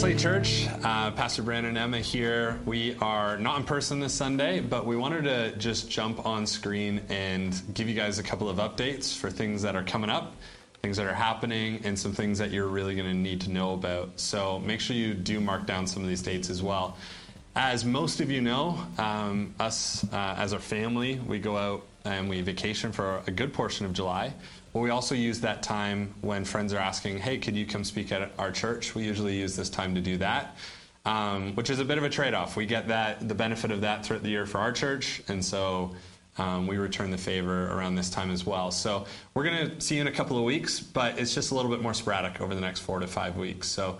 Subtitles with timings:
[0.00, 0.66] Slate Church.
[0.82, 2.58] Uh, Pastor Brandon Emma here.
[2.64, 7.02] We are not in person this Sunday, but we wanted to just jump on screen
[7.10, 10.36] and give you guys a couple of updates for things that are coming up,
[10.80, 13.74] things that are happening, and some things that you're really going to need to know
[13.74, 14.18] about.
[14.18, 16.96] So make sure you do mark down some of these dates as well.
[17.54, 22.30] As most of you know, um, us uh, as a family, we go out and
[22.30, 24.32] we vacation for a good portion of July.
[24.72, 28.12] But we also use that time when friends are asking, hey, could you come speak
[28.12, 28.94] at our church?
[28.94, 30.56] We usually use this time to do that,
[31.04, 32.56] um, which is a bit of a trade off.
[32.56, 35.94] We get that the benefit of that throughout the year for our church, and so
[36.38, 38.70] um, we return the favor around this time as well.
[38.70, 41.54] So we're going to see you in a couple of weeks, but it's just a
[41.54, 43.66] little bit more sporadic over the next four to five weeks.
[43.66, 43.98] So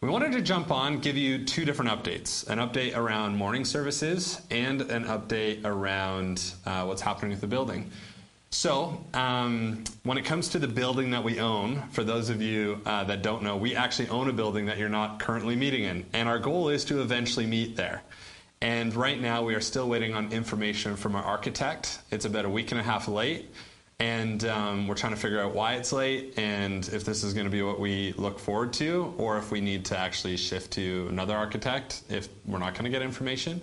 [0.00, 4.42] we wanted to jump on, give you two different updates an update around morning services
[4.50, 7.90] and an update around uh, what's happening with the building.
[8.50, 12.80] So, um, when it comes to the building that we own, for those of you
[12.86, 16.06] uh, that don't know, we actually own a building that you're not currently meeting in.
[16.14, 18.02] And our goal is to eventually meet there.
[18.62, 22.00] And right now, we are still waiting on information from our architect.
[22.10, 23.50] It's about a week and a half late.
[24.00, 27.46] And um, we're trying to figure out why it's late and if this is going
[27.46, 31.06] to be what we look forward to, or if we need to actually shift to
[31.10, 33.60] another architect if we're not going to get information.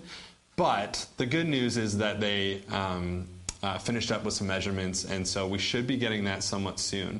[0.57, 3.27] But the good news is that they um,
[3.65, 7.19] uh, finished up with some measurements, and so we should be getting that somewhat soon.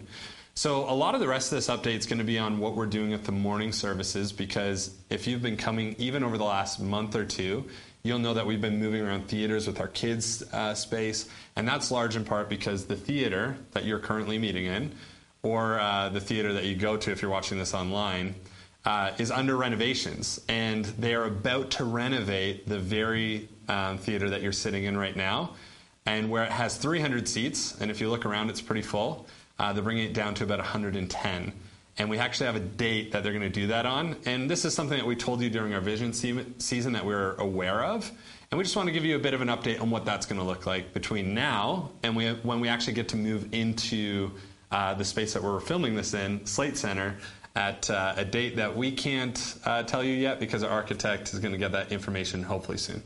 [0.54, 2.76] So, a lot of the rest of this update is going to be on what
[2.76, 6.80] we're doing at the morning services because if you've been coming even over the last
[6.80, 7.66] month or two,
[8.04, 11.90] you'll know that we've been moving around theaters with our kids' uh, space, and that's
[11.90, 14.94] large in part because the theater that you're currently meeting in,
[15.42, 18.36] or uh, the theater that you go to if you're watching this online,
[18.86, 24.44] uh, is under renovations, and they are about to renovate the very um, theater that
[24.44, 25.50] you're sitting in right now
[26.06, 29.28] and where it has 300 seats, and if you look around, it's pretty full.
[29.58, 31.54] Uh, they're bringing it down to about 110.
[31.98, 34.18] And we actually have a date that they're going to do that on.
[34.26, 37.14] And this is something that we told you during our vision se- season that we
[37.14, 38.12] are aware of.
[38.52, 40.26] And we just want to give you a bit of an update on what that's
[40.26, 44.32] going to look like between now and we, when we actually get to move into
[44.72, 47.16] uh, the space that we're filming this in, Slate Center,
[47.56, 51.40] at uh, a date that we can't uh, tell you yet because our architect is
[51.40, 53.02] going to get that information hopefully soon.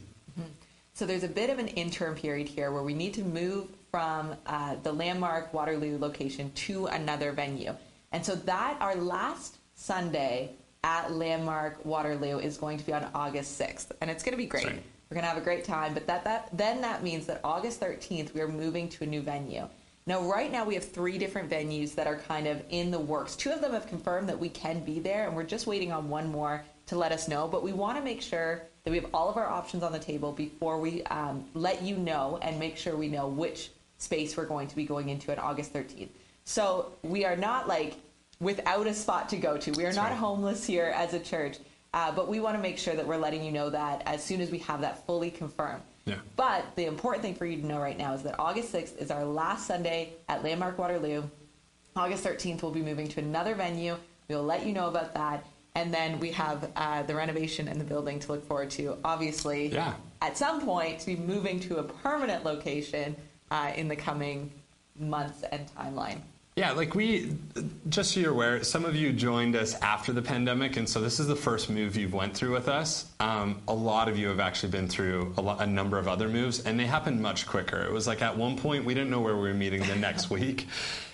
[0.99, 4.35] So there's a bit of an interim period here where we need to move from
[4.45, 7.73] uh, the landmark Waterloo location to another venue.
[8.11, 10.51] And so that our last Sunday
[10.83, 13.93] at Landmark Waterloo is going to be on August 6th.
[14.01, 14.63] And it's going to be great.
[14.63, 14.83] Sorry.
[15.09, 17.79] We're going to have a great time, but that, that then that means that August
[17.79, 19.69] 13th we are moving to a new venue.
[20.05, 23.37] Now, right now we have three different venues that are kind of in the works.
[23.37, 26.09] Two of them have confirmed that we can be there, and we're just waiting on
[26.09, 27.47] one more to let us know.
[27.47, 29.99] But we want to make sure that we have all of our options on the
[29.99, 33.69] table before we um, let you know and make sure we know which
[33.99, 36.09] space we're going to be going into on August 13th.
[36.43, 37.97] So we are not like
[38.39, 39.71] without a spot to go to.
[39.71, 40.17] We are That's not right.
[40.17, 41.59] homeless here as a church,
[41.93, 44.41] uh, but we want to make sure that we're letting you know that as soon
[44.41, 45.83] as we have that fully confirmed.
[46.05, 46.15] Yeah.
[46.35, 49.11] But the important thing for you to know right now is that August 6th is
[49.11, 51.23] our last Sunday at Landmark Waterloo.
[51.95, 53.97] August 13th, we'll be moving to another venue.
[54.27, 55.45] We'll let you know about that.
[55.75, 58.97] And then we have uh, the renovation and the building to look forward to.
[59.03, 59.93] Obviously, yeah.
[60.21, 63.15] at some point, to be moving to a permanent location
[63.51, 64.51] uh, in the coming
[64.99, 66.19] months and timeline.
[66.59, 67.31] Yeah, like we,
[67.87, 71.21] just so you're aware, some of you joined us after the pandemic, and so this
[71.21, 73.05] is the first move you've went through with us.
[73.21, 76.59] Um, a lot of you have actually been through a, a, number of other moves,
[76.65, 77.81] and they happened much quicker.
[77.85, 80.29] It was like at one point we didn't know where we were meeting the next
[80.29, 80.67] week.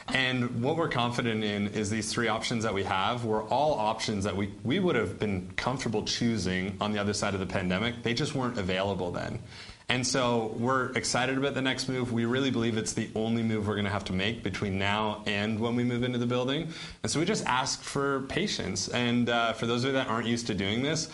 [0.08, 4.24] And what we're confident in is these three options that we have were all options
[4.26, 8.04] that we, we would have been comfortable choosing on the other side of the pandemic.
[8.04, 9.40] They just weren't available then.
[9.88, 12.12] And so we're excited about the next move.
[12.12, 15.22] We really believe it's the only move we're going to have to make between now
[15.28, 16.70] and when we move into the building.
[17.04, 18.88] And so we just ask for patience.
[18.90, 21.10] And uh, for those of you that aren't used to doing this,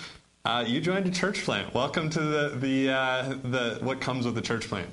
[0.45, 1.73] uh, you joined a church plant.
[1.73, 4.89] Welcome to the the uh, the what comes with the church plant.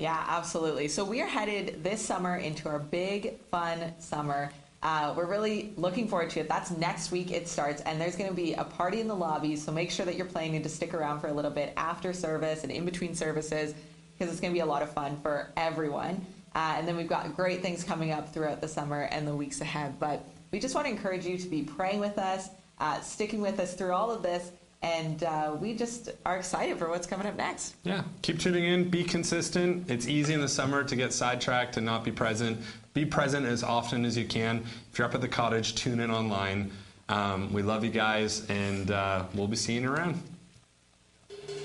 [0.00, 0.88] Yeah, absolutely.
[0.88, 4.50] So we are headed this summer into our big, fun summer.
[4.82, 6.48] Uh, we're really looking forward to it.
[6.48, 9.56] That's next week it starts, and there's going to be a party in the lobby.
[9.56, 12.62] So make sure that you're planning to stick around for a little bit after service
[12.62, 13.74] and in between services
[14.14, 16.24] because it's going to be a lot of fun for everyone.
[16.54, 19.60] Uh, and then we've got great things coming up throughout the summer and the weeks
[19.60, 20.00] ahead.
[20.00, 22.48] But we just want to encourage you to be praying with us,
[22.78, 24.50] uh, sticking with us through all of this,
[24.82, 27.74] And uh, we just are excited for what's coming up next.
[27.84, 28.88] Yeah, keep tuning in.
[28.88, 29.90] Be consistent.
[29.90, 32.58] It's easy in the summer to get sidetracked and not be present.
[32.94, 34.64] Be present as often as you can.
[34.90, 36.72] If you're up at the cottage, tune in online.
[37.10, 40.22] Um, we love you guys, and uh, we'll be seeing you around.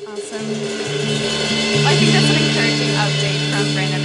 [0.08, 0.42] Awesome.
[0.42, 4.05] I think that's an encouraging update from Brandon and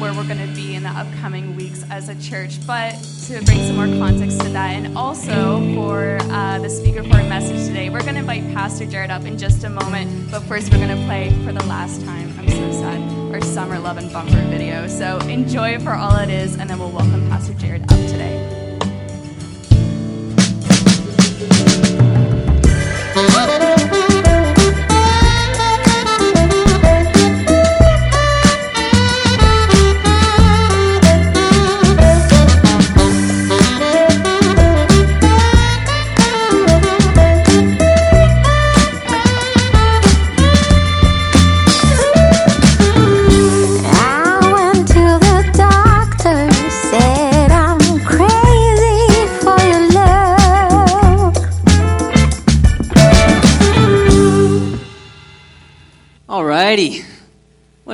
[0.00, 2.64] where we're going to be in the upcoming weeks as a church.
[2.66, 2.92] But
[3.26, 7.28] to bring some more context to that, and also for uh, the speaker for our
[7.28, 10.30] message today, we're going to invite Pastor Jared up in just a moment.
[10.30, 12.32] But first, we're going to play for the last time.
[12.38, 13.00] I'm so sad.
[13.34, 14.86] Our summer lovin' bumper video.
[14.86, 18.18] So enjoy it for all it is, and then we'll welcome Pastor Jared up today.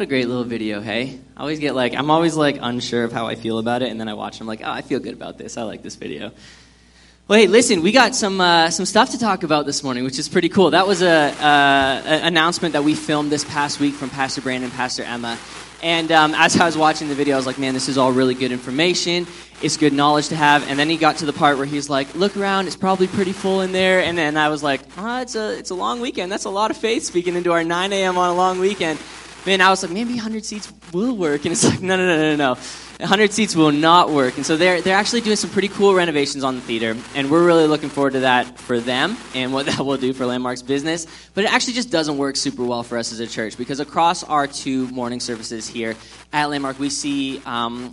[0.05, 1.19] A great little video, hey?
[1.35, 3.99] I always get like, I'm always like unsure of how I feel about it, and
[3.99, 5.57] then I watch and I'm like, oh, I feel good about this.
[5.57, 6.31] I like this video.
[7.27, 10.19] Well, hey, listen, we got some uh, some stuff to talk about this morning, which
[10.19, 10.73] is pretty cool.
[10.73, 14.65] That was a, uh, an announcement that we filmed this past week from Pastor Brandon
[14.65, 15.39] and Pastor Emma.
[15.83, 18.13] And um, as I was watching the video, I was like, man, this is all
[18.13, 19.27] really good information.
[19.63, 20.69] It's good knowledge to have.
[20.69, 23.33] And then he got to the part where he's like, look around, it's probably pretty
[23.33, 24.01] full in there.
[24.01, 26.31] And then I was like, oh, it's a, it's a long weekend.
[26.31, 28.19] That's a lot of faith speaking into our 9 a.m.
[28.19, 28.99] on a long weekend.
[29.47, 31.45] Man, I was like, maybe 100 seats will work.
[31.45, 32.61] And it's like, no, no, no, no, no.
[33.01, 34.37] 100 seats will not work.
[34.37, 36.97] And so they're, they're actually doing some pretty cool renovations on the theater.
[37.15, 40.25] And we're really looking forward to that for them and what that will do for
[40.25, 41.07] Landmark's business.
[41.35, 44.25] But it actually just doesn't work super well for us as a church because across
[44.25, 45.95] our two morning services here
[46.33, 47.43] at Landmark, we see.
[47.45, 47.93] Um,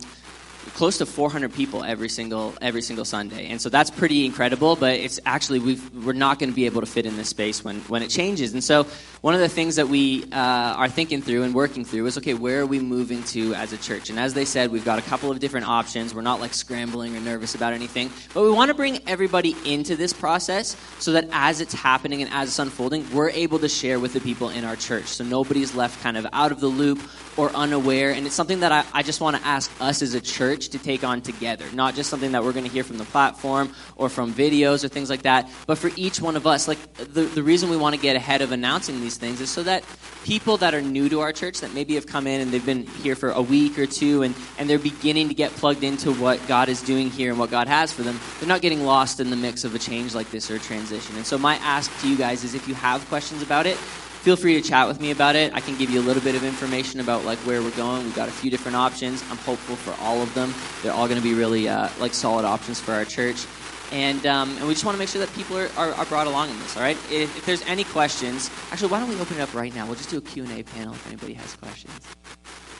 [0.74, 4.76] close to 400 people every single every single Sunday, and so that's pretty incredible.
[4.76, 7.64] But it's actually we've, we're not going to be able to fit in this space
[7.64, 8.52] when when it changes.
[8.52, 8.86] And so
[9.22, 12.34] one of the things that we uh, are thinking through and working through is okay,
[12.34, 14.10] where are we moving to as a church?
[14.10, 16.12] And as they said, we've got a couple of different options.
[16.12, 19.94] We're not like scrambling or nervous about anything, but we want to bring everybody into
[19.94, 24.00] this process so that as it's happening and as it's unfolding, we're able to share
[24.00, 25.06] with the people in our church.
[25.06, 26.98] So nobody's left kind of out of the loop
[27.36, 28.10] or unaware.
[28.10, 30.78] And it's something that I, I just want to ask us as a church to
[30.78, 34.08] take on together, not just something that we're going to hear from the platform or
[34.08, 36.66] from videos or things like that, but for each one of us.
[36.66, 39.62] Like the, the reason we want to get ahead of announcing these things is so
[39.62, 39.84] that
[40.24, 42.86] people that are new to our church that maybe have come in and they've been
[42.86, 46.44] here for a week or two and, and they're beginning to get plugged into what
[46.46, 49.30] God is doing here and what God has for them, they're not getting lost in
[49.30, 51.16] the mix of a change like this or transition.
[51.16, 54.36] And so my ask to you guys is if you have questions about it, feel
[54.36, 55.52] free to chat with me about it.
[55.52, 58.04] I can give you a little bit of information about like where we're going.
[58.04, 59.22] We've got a few different options.
[59.30, 60.54] I'm hopeful for all of them.
[60.82, 63.44] They're all going to be really uh, like solid options for our church.
[63.92, 66.26] And, um, and we just want to make sure that people are, are, are brought
[66.26, 66.96] along in this, all right?
[67.10, 69.84] If, if there's any questions, actually, why don't we open it up right now?
[69.84, 71.92] We'll just do a Q&A panel if anybody has questions.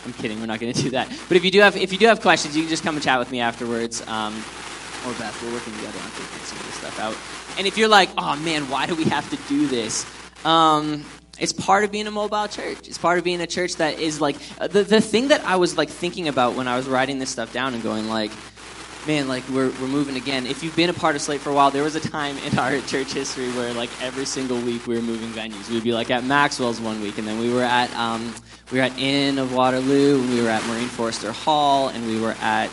[0.04, 0.40] I'm kidding.
[0.40, 1.08] We're not going to do that.
[1.28, 3.04] But if you do have if you do have questions, you can just come and
[3.04, 4.00] chat with me afterwards.
[4.08, 4.34] Um,
[5.06, 7.16] or Beth, we're working together on figuring some of this stuff out.
[7.58, 10.06] And if you're like, oh man, why do we have to do this?
[10.44, 11.04] Um,
[11.38, 12.88] it's part of being a mobile church.
[12.88, 15.56] It's part of being a church that is like uh, the the thing that I
[15.56, 18.30] was like thinking about when I was writing this stuff down and going like,
[19.06, 20.46] man, like we're we're moving again.
[20.46, 22.58] If you've been a part of Slate for a while, there was a time in
[22.58, 25.70] our church history where like every single week we were moving venues.
[25.70, 28.34] We'd be like at Maxwell's one week, and then we were at um,
[28.70, 32.20] we were at Inn of Waterloo, and we were at Maureen Forrester Hall, and we
[32.20, 32.70] were at.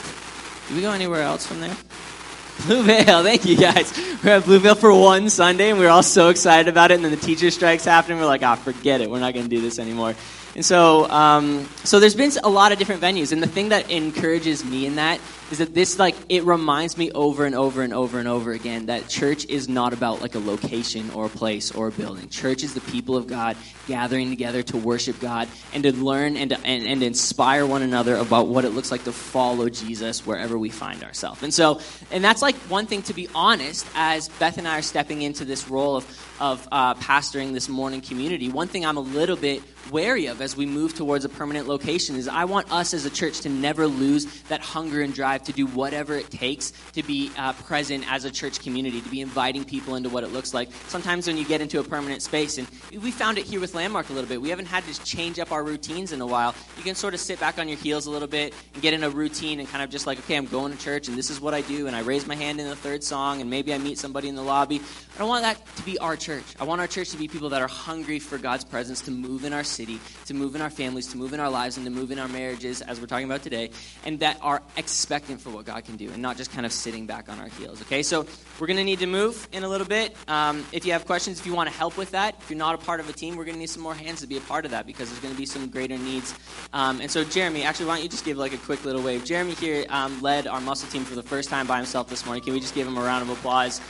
[0.67, 1.75] Did we go anywhere else from there?
[2.59, 3.98] Bluevale, thank you guys.
[4.21, 6.95] We're at Bluevale for one Sunday, and we were all so excited about it.
[6.95, 9.09] And then the teacher strikes happened, and we're like, ah, forget it.
[9.09, 10.13] We're not going to do this anymore.
[10.56, 13.89] And so, um, so there's been a lot of different venues, and the thing that
[13.91, 15.20] encourages me in that
[15.51, 18.88] is that this, like, it reminds me over and over and over and over again
[18.88, 22.29] that church is not about like a location or a place or a building.
[22.29, 26.51] Church is the people of God gathering together to worship God and to learn and
[26.51, 30.58] to, and, and inspire one another about what it looks like to follow Jesus wherever
[30.58, 31.41] we find ourselves.
[31.41, 31.79] And so,
[32.12, 35.46] and that's like one thing to be honest, as Beth and I are stepping into
[35.46, 38.50] this role of of uh, pastoring this morning community.
[38.50, 42.15] One thing I'm a little bit wary of as we move towards a permanent location
[42.15, 45.53] is I want us as a church to never lose that hunger and drive to
[45.53, 49.63] do whatever it takes to be uh, present as a church community, to be inviting
[49.63, 50.69] people into what it looks like.
[50.88, 52.67] Sometimes when you get into a permanent space, and
[53.01, 55.51] we found it here with Landmark a little bit, we haven't had to change up
[55.51, 56.55] our routines in a while.
[56.77, 59.03] You can sort of sit back on your heels a little bit and get in
[59.03, 61.39] a routine and kind of just like, okay, I'm going to church and this is
[61.39, 63.77] what I do, and I raise my hand in the third song, and maybe I
[63.77, 64.81] meet somebody in the lobby.
[65.15, 66.46] I don't want that to be our church.
[66.60, 69.43] I want our church to be people that are hungry for God's presence to move
[69.46, 72.12] in our to move in our families, to move in our lives, and to move
[72.12, 73.69] in our marriages, as we're talking about today,
[74.05, 77.05] and that are expectant for what God can do and not just kind of sitting
[77.05, 77.81] back on our heels.
[77.83, 78.25] Okay, so
[78.59, 80.15] we're going to need to move in a little bit.
[80.27, 82.75] Um, if you have questions, if you want to help with that, if you're not
[82.75, 84.41] a part of a team, we're going to need some more hands to be a
[84.41, 86.33] part of that because there's going to be some greater needs.
[86.74, 89.25] Um, and so, Jeremy, actually, why don't you just give like a quick little wave?
[89.25, 92.43] Jeremy here um, led our muscle team for the first time by himself this morning.
[92.43, 93.81] Can we just give him a round of applause?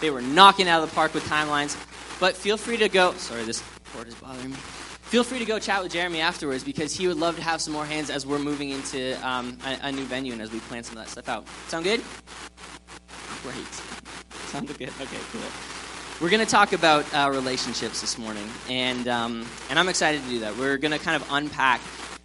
[0.00, 1.76] They were knocking out of the park with timelines.
[2.20, 3.14] But feel free to go.
[3.14, 4.56] Sorry, this cord is bothering me.
[5.10, 7.72] Feel free to go chat with Jeremy afterwards because he would love to have some
[7.72, 10.84] more hands as we're moving into um, a, a, new venue and as we plan
[10.84, 11.48] some of that stuff out.
[11.66, 12.00] Sound good?
[13.42, 13.74] Great.
[14.52, 14.82] Sound good?
[15.00, 15.40] Okay, cool.
[16.20, 20.28] We're going to talk about uh, relationships this morning, and um, and I'm excited to
[20.28, 20.56] do that.
[20.56, 21.80] We're going to kind of unpack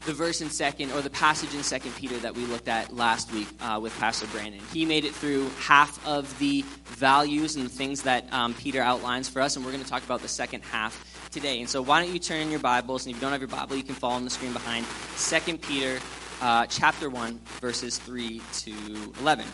[0.06, 3.34] the verse in second or the passage in second peter that we looked at last
[3.34, 7.70] week uh, with pastor brandon he made it through half of the values and the
[7.70, 10.62] things that um, peter outlines for us and we're going to talk about the second
[10.64, 11.60] half today.
[11.60, 13.50] And so why don't you turn in your bibles and if you don't have your
[13.50, 14.86] bible you can follow on the screen behind
[15.18, 16.00] second peter
[16.42, 18.74] uh, chapter 1 verses 3 to
[19.20, 19.46] 11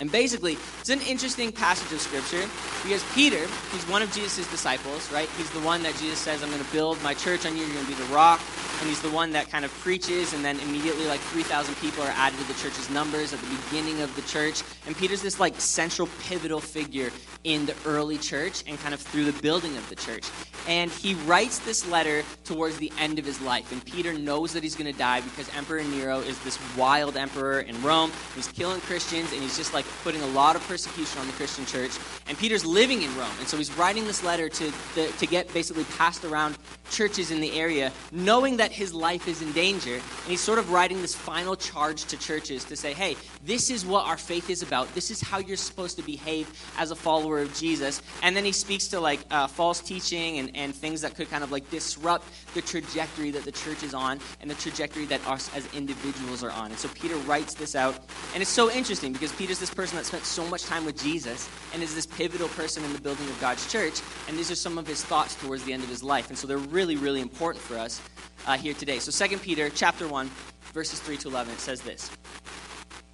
[0.00, 2.48] and basically, it's an interesting passage of Scripture
[2.82, 5.28] because Peter, he's one of Jesus' disciples, right?
[5.36, 7.74] He's the one that Jesus says, I'm going to build my church on you, you're
[7.74, 8.40] going to be the rock.
[8.78, 12.12] And he's the one that kind of preaches, and then immediately, like 3,000 people are
[12.14, 14.62] added to the church's numbers at the beginning of the church.
[14.86, 17.10] And Peter's this, like, central, pivotal figure
[17.44, 20.24] in the early church and kind of through the building of the church.
[20.68, 23.72] And he writes this letter towards the end of his life.
[23.72, 27.60] And Peter knows that he's going to die because Emperor Nero is this wild emperor
[27.60, 31.26] in Rome who's killing Christians, and he's just like putting a lot of persecution on
[31.26, 31.92] the Christian church.
[32.28, 35.52] And Peter's living in Rome, and so he's writing this letter to, the, to get
[35.52, 36.56] basically passed around
[36.90, 39.94] churches in the area, knowing that his life is in danger.
[39.94, 43.84] And he's sort of writing this final charge to churches to say, hey, this is
[43.84, 44.92] what our faith is about.
[44.94, 48.02] This is how you're supposed to behave as a follower of Jesus.
[48.22, 51.44] And then he speaks to like uh, false teaching and, and things that could kind
[51.44, 55.54] of like disrupt the trajectory that the church is on and the trajectory that us
[55.54, 56.70] as individuals are on.
[56.70, 57.96] And so Peter writes this out.
[58.32, 61.48] And it's so interesting because Peter's this person that spent so much time with Jesus
[61.74, 64.00] and is this pivotal person in the building of God's church.
[64.26, 66.30] And these are some of his thoughts towards the end of his life.
[66.30, 68.00] And so they're really, really important for us
[68.46, 68.98] uh, here today.
[68.98, 70.30] So 2 Peter chapter 1,
[70.72, 72.10] verses 3 to 11, it says this.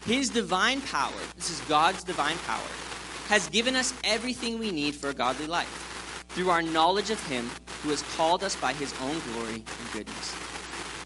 [0.06, 2.70] His divine power, this is God's divine power,
[3.28, 7.50] has given us everything we need for a godly life through our knowledge of him
[7.82, 10.51] who has called us by his own glory and goodness.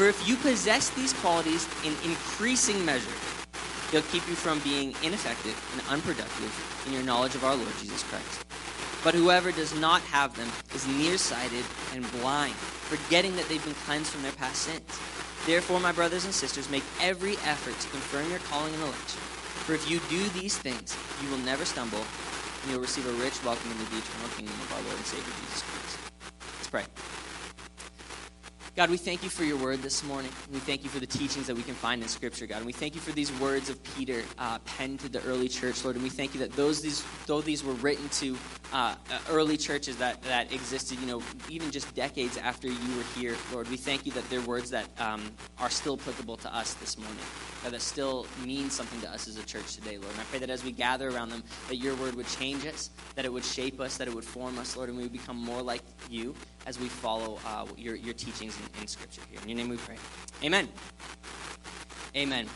[0.00, 3.12] For if you possess these qualities in increasing measure,
[3.92, 6.48] they'll keep you from being ineffective and unproductive
[6.86, 8.46] in your knowledge of our Lord Jesus Christ.
[9.04, 12.54] But whoever does not have them is nearsighted and blind,
[12.88, 14.88] forgetting that they've been cleansed from their past sins.
[15.44, 19.20] Therefore, my brothers and sisters, make every effort to confirm your calling and election.
[19.68, 22.00] For if you do these things, you will never stumble,
[22.62, 25.34] and you'll receive a rich welcome into the eternal kingdom of our Lord and Savior
[25.44, 25.98] Jesus Christ.
[26.56, 26.84] Let's pray.
[28.80, 30.30] God, we thank you for your word this morning.
[30.50, 32.56] We thank you for the teachings that we can find in Scripture, God.
[32.56, 35.84] And we thank you for these words of Peter uh, penned to the early church,
[35.84, 35.96] Lord.
[35.96, 38.38] And we thank you that those these, though these were written to
[38.72, 43.02] uh, uh, early churches that, that existed, you know, even just decades after you were
[43.20, 46.72] here, Lord, we thank you that they're words that um, are still applicable to us
[46.74, 47.18] this morning,
[47.62, 50.12] that, that still mean something to us as a church today, Lord.
[50.12, 52.88] And I pray that as we gather around them, that your word would change us,
[53.14, 55.36] that it would shape us, that it would form us, Lord, and we would become
[55.36, 56.34] more like you
[56.66, 59.40] as we follow uh, your, your teachings in, in Scripture here.
[59.42, 59.96] In your name we pray.
[60.44, 60.68] Amen.
[62.16, 62.46] Amen.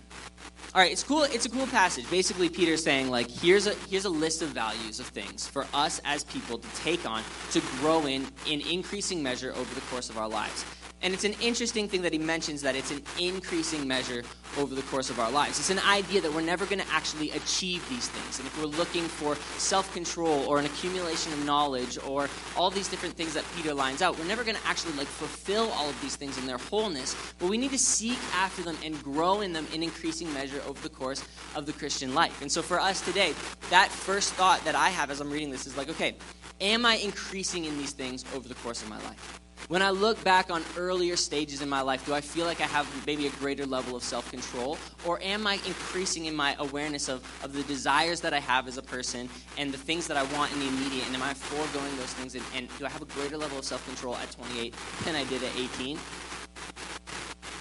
[0.75, 1.23] All right, it's cool.
[1.23, 2.11] It's a cool passage.
[2.11, 6.01] Basically, Peter's saying like, here's a here's a list of values of things for us
[6.05, 10.19] as people to take on to grow in in increasing measure over the course of
[10.19, 10.65] our lives.
[11.05, 14.23] And it's an interesting thing that he mentions that it's an increasing measure
[14.57, 15.59] over the course of our lives.
[15.59, 18.39] It's an idea that we're never going to actually achieve these things.
[18.39, 22.89] And if we're looking for self control or an accumulation of knowledge or all these
[22.89, 26.01] different things that Peter lines out, we're never going to actually like fulfill all of
[26.01, 27.15] these things in their wholeness.
[27.39, 30.81] But we need to seek after them and grow in them in increasing measure over
[30.81, 31.23] the course
[31.55, 32.41] of the Christian life.
[32.41, 33.35] And so for us today,
[33.69, 36.17] that first thought that I have as I'm reading this is like, okay,
[36.63, 39.44] am I increasing in these things over the course of my life?
[39.68, 42.66] When I look back on earlier stages in my life, do I feel like I
[42.66, 44.76] have maybe a greater level of self control?
[45.06, 48.76] Or am I increasing in my awareness of, of the desires that I have as
[48.76, 51.06] a person and the things that I want in the immediate?
[51.06, 52.35] And am I foregoing those things?
[52.35, 55.25] And, and do I have a greater level of self control at 28 than I
[55.25, 55.99] did at 18?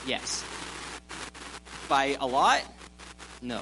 [0.05, 0.43] Yes.
[1.87, 2.63] By a lot?
[3.41, 3.61] No.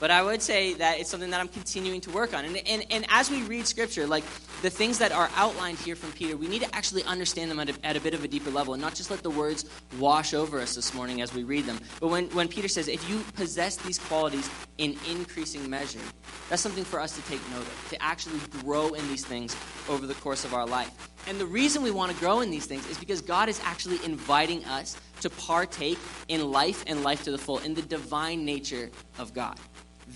[0.00, 2.44] But I would say that it's something that I'm continuing to work on.
[2.44, 4.24] And, and, and as we read Scripture, like
[4.62, 7.70] the things that are outlined here from Peter, we need to actually understand them at
[7.70, 9.64] a, at a bit of a deeper level and not just let the words
[9.98, 11.78] wash over us this morning as we read them.
[12.00, 16.00] But when, when Peter says, if you possess these qualities in increasing measure,
[16.48, 19.56] that's something for us to take note of, to actually grow in these things
[19.88, 20.90] over the course of our life.
[21.28, 24.04] And the reason we want to grow in these things is because God is actually
[24.04, 25.98] inviting us to partake
[26.28, 29.58] in life and life to the full, in the divine nature of God.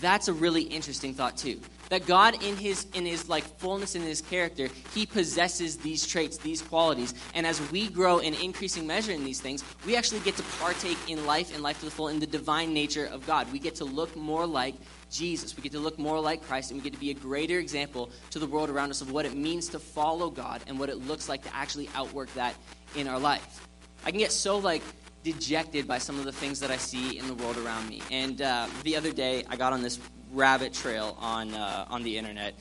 [0.01, 1.61] That's a really interesting thought too.
[1.93, 6.37] That God in his in his like fullness in his character, he possesses these traits,
[6.37, 7.13] these qualities.
[7.35, 10.97] And as we grow in increasing measure in these things, we actually get to partake
[11.07, 13.45] in life and life to the full in the divine nature of God.
[13.51, 14.73] We get to look more like
[15.11, 15.55] Jesus.
[15.55, 18.09] We get to look more like Christ and we get to be a greater example
[18.31, 20.97] to the world around us of what it means to follow God and what it
[21.07, 22.55] looks like to actually outwork that
[22.95, 23.67] in our life.
[24.03, 24.81] I can get so like
[25.23, 28.01] dejected by some of the things that I see in the world around me.
[28.09, 29.99] And uh, the other day, I got on this
[30.33, 32.55] rabbit trail on uh, on the internet.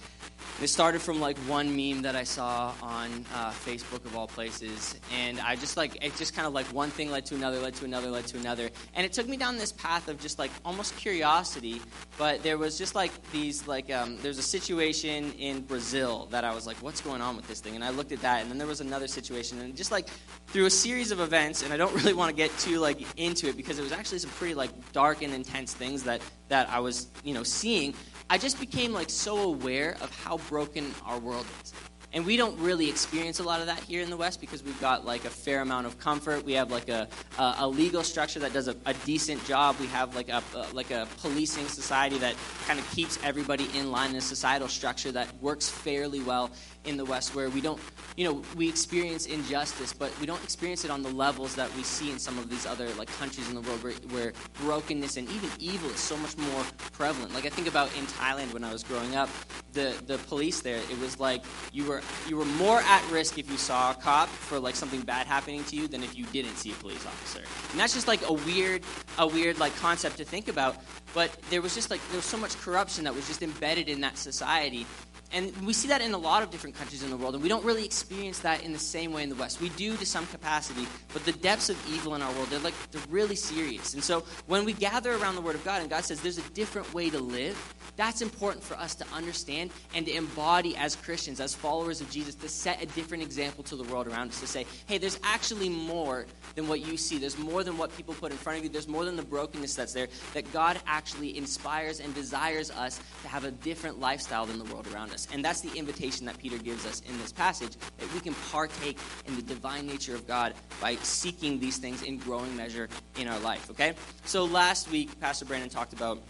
[0.62, 4.94] It started from like one meme that I saw on uh, Facebook of all places,
[5.12, 7.74] and I just like it just kind of like one thing led to another, led
[7.74, 10.52] to another, led to another, and it took me down this path of just like
[10.64, 11.82] almost curiosity.
[12.16, 16.54] But there was just like these like um, there's a situation in Brazil that I
[16.54, 17.74] was like, what's going on with this thing?
[17.74, 20.08] And I looked at that, and then there was another situation, and just like
[20.46, 23.48] through a series of events, and I don't really want to get too like into
[23.48, 26.78] it because it was actually some pretty like dark and intense things that that I
[26.78, 27.94] was you know seeing.
[28.30, 31.72] I just became like so aware of how broken our world is.
[32.14, 34.78] And we don't really experience a lot of that here in the West because we've
[34.82, 36.44] got like a fair amount of comfort.
[36.44, 39.76] We have like a, a, a legal structure that does a, a, decent job.
[39.80, 42.34] We have like a, a like a policing society that
[42.66, 46.50] kind of keeps everybody in line in a societal structure that works fairly well
[46.84, 47.80] in the West where we don't,
[48.16, 51.82] you know, we experience injustice, but we don't experience it on the levels that we
[51.82, 55.28] see in some of these other like countries in the world where, where brokenness and
[55.30, 57.34] even evil is so much more prevalent.
[57.34, 59.28] Like I think about in Thailand when I was growing up,
[59.72, 63.50] the the police there, it was like you were you were more at risk if
[63.50, 66.56] you saw a cop for like something bad happening to you than if you didn't
[66.56, 67.42] see a police officer.
[67.70, 68.82] And that's just like a weird
[69.18, 70.76] a weird like concept to think about.
[71.14, 74.00] But there was just like there was so much corruption that was just embedded in
[74.02, 74.86] that society
[75.32, 77.48] and we see that in a lot of different countries in the world, and we
[77.48, 79.60] don't really experience that in the same way in the West.
[79.60, 82.74] We do to some capacity, but the depths of evil in our world, they're like
[82.90, 83.94] they're really serious.
[83.94, 86.50] And so when we gather around the Word of God and God says there's a
[86.50, 87.56] different way to live,
[87.96, 92.34] that's important for us to understand and to embody as Christians, as followers of Jesus,
[92.36, 95.68] to set a different example to the world around us, to say, hey, there's actually
[95.68, 97.18] more than what you see.
[97.18, 98.70] There's more than what people put in front of you.
[98.70, 100.08] There's more than the brokenness that's there.
[100.34, 104.86] That God actually inspires and desires us to have a different lifestyle than the world
[104.92, 105.28] around us.
[105.32, 108.98] And that's the invitation that Peter gives us in this passage that we can partake
[109.26, 112.88] in the divine nature of God by seeking these things in growing measure
[113.18, 113.94] in our life, okay?
[114.24, 116.20] So last week, Pastor Brandon talked about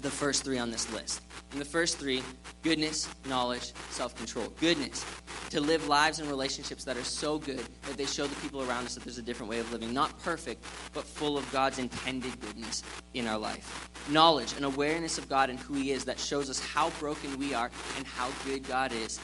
[0.00, 1.20] the first three on this list.
[1.52, 2.22] And the first three
[2.62, 4.52] goodness, knowledge, self control.
[4.58, 5.04] Goodness,
[5.50, 8.86] to live lives and relationships that are so good that they show the people around
[8.86, 9.92] us that there's a different way of living.
[9.92, 13.90] Not perfect, but full of God's intended goodness in our life.
[14.08, 17.52] Knowledge, an awareness of God and who He is that shows us how broken we
[17.52, 19.20] are and how good God is.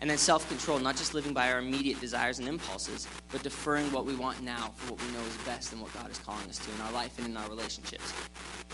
[0.00, 3.90] And then self control, not just living by our immediate desires and impulses, but deferring
[3.90, 6.48] what we want now for what we know is best and what God is calling
[6.48, 8.12] us to in our life and in our relationships.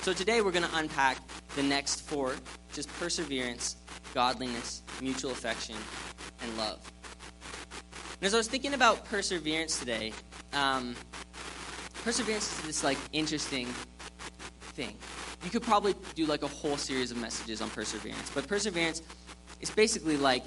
[0.03, 1.19] So today we're going to unpack
[1.57, 2.35] the next four
[2.73, 3.77] just perseverance,
[4.15, 5.77] godliness, mutual affection,
[6.43, 6.79] and love.
[8.21, 10.13] And as I was thinking about perseverance today,
[10.53, 10.95] um,
[12.05, 13.67] perseverance is this like interesting
[14.75, 14.97] thing.
[15.43, 19.03] You could probably do like a whole series of messages on perseverance, but perseverance
[19.61, 20.45] is basically like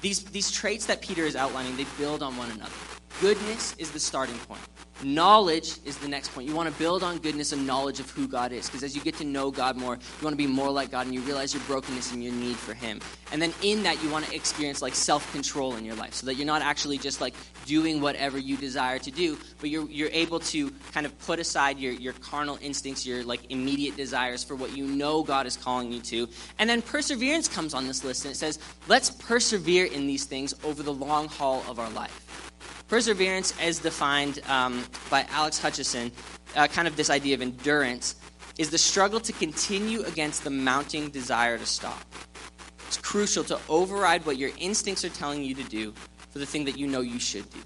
[0.00, 1.76] these these traits that Peter is outlining.
[1.76, 2.72] They build on one another.
[3.20, 4.62] Goodness is the starting point.
[5.02, 6.48] Knowledge is the next point.
[6.48, 8.66] You want to build on goodness and knowledge of who God is.
[8.66, 11.06] Because as you get to know God more, you want to be more like God
[11.06, 13.00] and you realize your brokenness and your need for Him.
[13.32, 16.26] And then in that, you want to experience like self control in your life so
[16.26, 17.34] that you're not actually just like
[17.66, 21.78] doing whatever you desire to do, but you're, you're able to kind of put aside
[21.78, 25.92] your, your carnal instincts, your like immediate desires for what you know God is calling
[25.92, 26.28] you to.
[26.58, 30.54] And then perseverance comes on this list and it says, let's persevere in these things
[30.62, 32.21] over the long haul of our life.
[32.88, 36.12] Perseverance, as defined um, by Alex Hutchinson,
[36.56, 38.16] uh, kind of this idea of endurance,
[38.58, 42.04] is the struggle to continue against the mounting desire to stop.
[42.86, 45.94] It's crucial to override what your instincts are telling you to do
[46.28, 47.60] for the thing that you know you should do.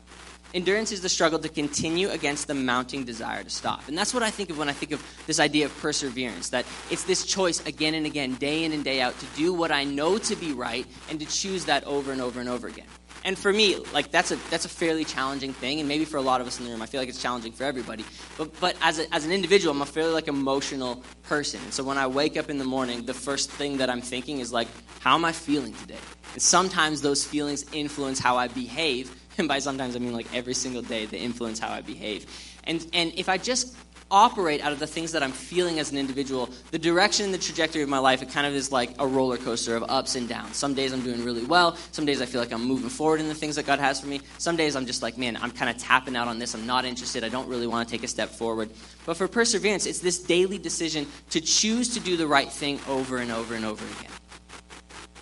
[0.54, 3.88] Endurance is the struggle to continue against the mounting desire to stop.
[3.88, 6.64] And that's what I think of when I think of this idea of perseverance that
[6.90, 9.84] it's this choice again and again, day in and day out, to do what I
[9.84, 12.86] know to be right and to choose that over and over and over again.
[13.26, 16.22] And for me, like that's a that's a fairly challenging thing, and maybe for a
[16.22, 18.04] lot of us in the room, I feel like it's challenging for everybody.
[18.38, 21.60] But but as a, as an individual, I'm a fairly like emotional person.
[21.64, 24.38] And so when I wake up in the morning, the first thing that I'm thinking
[24.38, 24.68] is like,
[25.00, 25.98] how am I feeling today?
[26.32, 30.54] And sometimes those feelings influence how I behave and by sometimes I mean like every
[30.54, 32.26] single day, they influence how I behave.
[32.64, 33.76] And, and if I just
[34.10, 37.38] operate out of the things that I'm feeling as an individual, the direction and the
[37.38, 40.28] trajectory of my life, it kind of is like a roller coaster of ups and
[40.28, 40.56] downs.
[40.56, 41.76] Some days I'm doing really well.
[41.92, 44.06] Some days I feel like I'm moving forward in the things that God has for
[44.06, 44.20] me.
[44.38, 46.54] Some days I'm just like, man, I'm kind of tapping out on this.
[46.54, 47.24] I'm not interested.
[47.24, 48.70] I don't really want to take a step forward.
[49.04, 53.18] But for perseverance, it's this daily decision to choose to do the right thing over
[53.18, 54.12] and over and over again.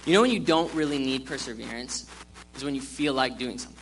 [0.04, 2.06] You know when you don't really need perseverance?
[2.56, 3.73] Is when you feel like doing something.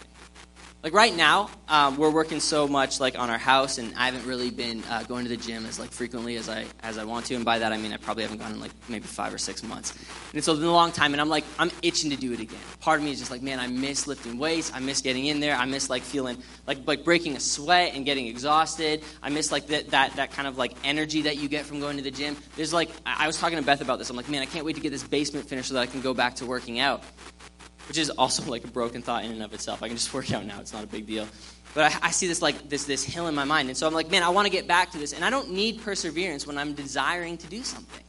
[0.83, 4.27] Like right now, um, we're working so much like on our house, and I haven't
[4.27, 7.27] really been uh, going to the gym as like frequently as I as I want
[7.27, 7.37] to.
[7.37, 9.63] And by that I mean I probably haven't gone in like maybe five or six
[9.63, 9.93] months.
[9.93, 12.59] And it's been a long time, and I'm like I'm itching to do it again.
[12.81, 14.73] Part of me is just like, man, I miss lifting weights.
[14.75, 15.55] I miss getting in there.
[15.55, 19.05] I miss like feeling like like breaking a sweat and getting exhausted.
[19.23, 21.97] I miss like that that that kind of like energy that you get from going
[21.99, 22.37] to the gym.
[22.57, 24.11] There's like I was talking to Beth about this.
[24.11, 26.01] I'm like, man, I can't wait to get this basement finished so that I can
[26.01, 27.05] go back to working out
[27.89, 29.83] which is also like a broken thought in and of itself.
[29.83, 31.27] I can just work out now; it's not a big deal.
[31.75, 33.95] But I, I see this like this this hill in my mind, and so I'm
[33.95, 36.59] like, man, I want to get back to this, and I don't need perseverance when
[36.59, 38.05] I'm desiring to do something.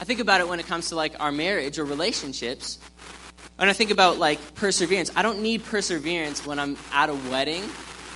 [0.00, 2.78] I think about it when it comes to like our marriage or relationships.
[3.58, 7.64] and I think about like perseverance, I don't need perseverance when I'm at a wedding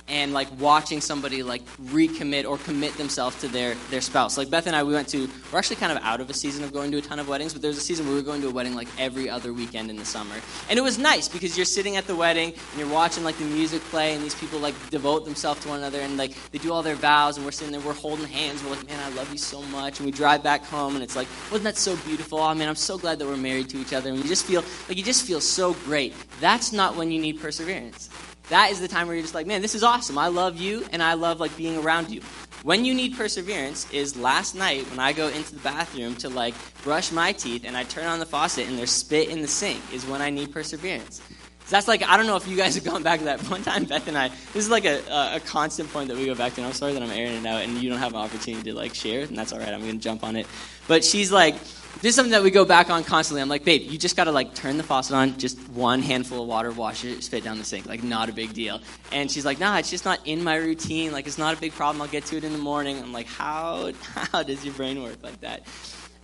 [0.07, 4.37] and like watching somebody like recommit or commit themselves to their their spouse.
[4.37, 5.29] Like Beth and I, we went to.
[5.51, 7.53] We're actually kind of out of a season of going to a ton of weddings,
[7.53, 9.89] but there's a season where we were going to a wedding like every other weekend
[9.89, 10.35] in the summer,
[10.69, 13.45] and it was nice because you're sitting at the wedding and you're watching like the
[13.45, 16.73] music play, and these people like devote themselves to one another, and like they do
[16.73, 19.31] all their vows, and we're sitting there, we're holding hands, we're like, man, I love
[19.31, 22.39] you so much, and we drive back home, and it's like, wasn't that so beautiful?
[22.39, 24.63] Oh man, I'm so glad that we're married to each other, and you just feel
[24.89, 26.13] like you just feel so great.
[26.41, 28.09] That's not when you need perseverance
[28.49, 30.17] that is the time where you're just like, man, this is awesome.
[30.17, 32.21] I love you and I love like being around you.
[32.63, 36.53] When you need perseverance is last night when I go into the bathroom to like
[36.83, 39.81] brush my teeth and I turn on the faucet and there's spit in the sink
[39.93, 41.21] is when I need perseverance.
[41.65, 43.63] So that's like I don't know if you guys have gone back to that one
[43.63, 43.85] time.
[43.85, 44.27] Beth and I.
[44.27, 46.61] This is like a, a, a constant point that we go back to.
[46.61, 48.75] And I'm sorry that I'm airing it out and you don't have an opportunity to
[48.75, 49.69] like share, and that's all right.
[49.69, 50.45] I'm gonna jump on it.
[50.87, 51.55] But she's like,
[52.03, 53.41] this is something that we go back on constantly.
[53.41, 56.49] I'm like, babe, you just gotta like turn the faucet on, just one handful of
[56.49, 58.81] water, wash it, spit down the sink, like not a big deal.
[59.13, 61.13] And she's like, nah, it's just not in my routine.
[61.13, 62.01] Like it's not a big problem.
[62.01, 62.99] I'll get to it in the morning.
[63.01, 65.65] I'm like, how how does your brain work like that?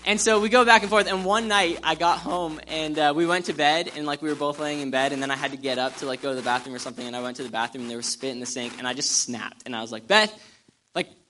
[0.05, 1.07] And so we go back and forth.
[1.07, 4.27] And one night I got home and uh, we went to bed and like we
[4.27, 6.31] were both laying in bed and then I had to get up to like go
[6.31, 8.31] to the bathroom or something and I went to the bathroom and there was spit
[8.31, 10.37] in the sink and I just snapped and I was like, Beth,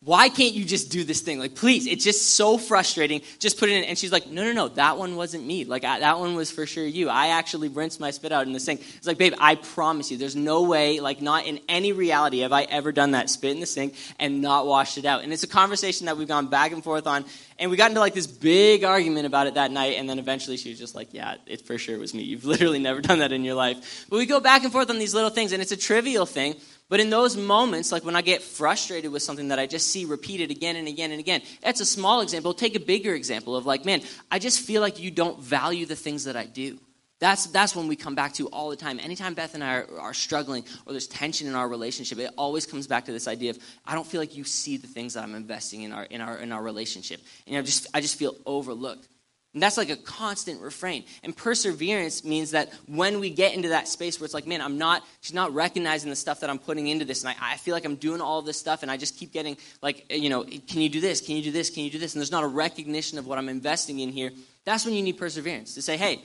[0.01, 1.39] why can't you just do this thing?
[1.39, 3.21] Like, please, it's just so frustrating.
[3.37, 3.83] Just put it in.
[3.83, 5.65] And she's like, no, no, no, that one wasn't me.
[5.65, 7.09] Like, I, that one was for sure you.
[7.09, 8.79] I actually rinsed my spit out in the sink.
[8.95, 12.53] It's like, babe, I promise you, there's no way, like, not in any reality have
[12.53, 15.23] I ever done that spit in the sink and not washed it out.
[15.23, 17.25] And it's a conversation that we've gone back and forth on.
[17.59, 19.97] And we got into like this big argument about it that night.
[19.97, 22.23] And then eventually she was just like, yeah, it for sure was me.
[22.23, 24.05] You've literally never done that in your life.
[24.09, 25.51] But we go back and forth on these little things.
[25.51, 26.55] And it's a trivial thing.
[26.89, 30.05] But in those moments, like when I get frustrated with something that I just see
[30.05, 32.53] repeated again and again and again, that's a small example.
[32.53, 35.95] Take a bigger example of like, man, I just feel like you don't value the
[35.95, 36.79] things that I do.
[37.19, 38.97] That's, that's when we come back to all the time.
[38.99, 42.65] Anytime Beth and I are, are, struggling or there's tension in our relationship, it always
[42.65, 45.23] comes back to this idea of I don't feel like you see the things that
[45.23, 47.19] I'm investing in our, in our, in our relationship.
[47.45, 49.07] And I just, I just feel overlooked.
[49.53, 51.05] And that's like a constant refrain.
[51.23, 54.77] And perseverance means that when we get into that space where it's like, man, I'm
[54.77, 57.23] not, she's not recognizing the stuff that I'm putting into this.
[57.23, 59.57] And I, I feel like I'm doing all this stuff and I just keep getting
[59.81, 61.19] like, eh, you know, can you do this?
[61.19, 61.71] Can you do this?
[61.71, 62.13] Can you do this?
[62.13, 64.31] And there's not a recognition of what I'm investing in here.
[64.65, 66.21] That's when you need perseverance to say, hey,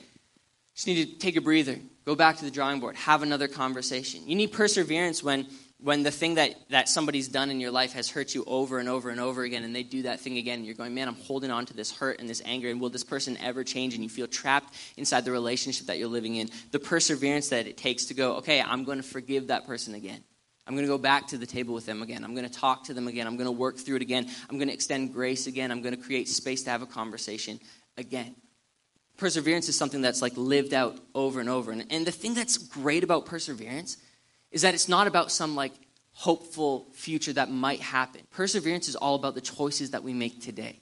[0.75, 4.27] just need to take a breather, go back to the drawing board, have another conversation.
[4.27, 5.47] You need perseverance when
[5.79, 8.87] when the thing that, that somebody's done in your life has hurt you over and
[8.87, 11.15] over and over again, and they do that thing again, and you're going, man, I'm
[11.15, 13.93] holding on to this hurt and this anger, and will this person ever change?
[13.93, 16.49] And you feel trapped inside the relationship that you're living in.
[16.71, 20.23] The perseverance that it takes to go, okay, I'm going to forgive that person again.
[20.65, 22.23] I'm going to go back to the table with them again.
[22.23, 23.27] I'm going to talk to them again.
[23.27, 24.27] I'm going to work through it again.
[24.49, 25.71] I'm going to extend grace again.
[25.71, 27.59] I'm going to create space to have a conversation
[27.97, 28.35] again.
[29.17, 31.71] Perseverance is something that's like lived out over and over.
[31.71, 33.97] And, and the thing that's great about perseverance
[34.55, 35.73] is that it's not about some like
[36.13, 38.21] hopeful future that might happen.
[38.31, 40.79] Perseverance is all about the choices that we make today.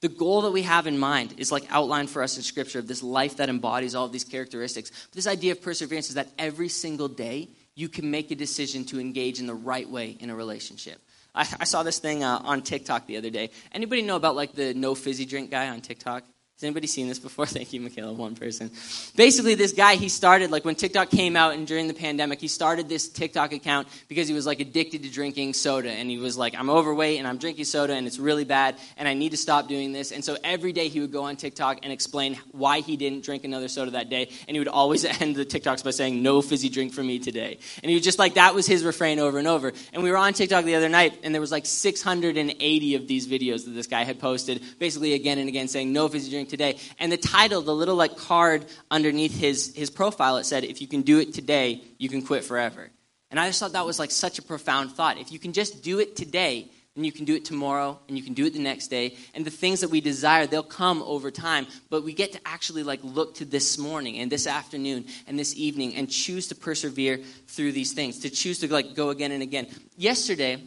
[0.00, 2.88] The goal that we have in mind is like outlined for us in Scripture of
[2.88, 4.90] this life that embodies all of these characteristics.
[4.90, 8.86] But this idea of perseverance is that every single day you can make a decision
[8.86, 10.98] to engage in the right way in a relationship.
[11.34, 13.50] I, saw this thing uh, on TikTok the other day.
[13.70, 16.24] Anybody know about like the no fizzy drink guy on TikTok?
[16.60, 17.46] Has anybody seen this before?
[17.46, 18.70] Thank you, Michaela, one person.
[19.16, 22.48] Basically, this guy, he started, like when TikTok came out and during the pandemic, he
[22.48, 25.90] started this TikTok account because he was like addicted to drinking soda.
[25.90, 29.08] And he was like, I'm overweight and I'm drinking soda and it's really bad and
[29.08, 30.12] I need to stop doing this.
[30.12, 33.44] And so every day he would go on TikTok and explain why he didn't drink
[33.44, 34.28] another soda that day.
[34.46, 37.58] And he would always end the TikToks by saying, No fizzy drink for me today.
[37.82, 39.72] And he was just like, that was his refrain over and over.
[39.94, 43.26] And we were on TikTok the other night and there was like 680 of these
[43.26, 46.78] videos that this guy had posted, basically again and again saying, No fizzy drink today.
[46.98, 50.86] And the title, the little like card underneath his, his profile, it said, if you
[50.88, 52.90] can do it today, you can quit forever.
[53.30, 55.16] And I just thought that was like such a profound thought.
[55.16, 58.24] If you can just do it today, then you can do it tomorrow and you
[58.24, 59.16] can do it the next day.
[59.32, 61.66] And the things that we desire, they'll come over time.
[61.88, 65.54] But we get to actually like look to this morning and this afternoon and this
[65.56, 69.42] evening and choose to persevere through these things, to choose to like go again and
[69.42, 69.68] again.
[69.96, 70.62] Yesterday,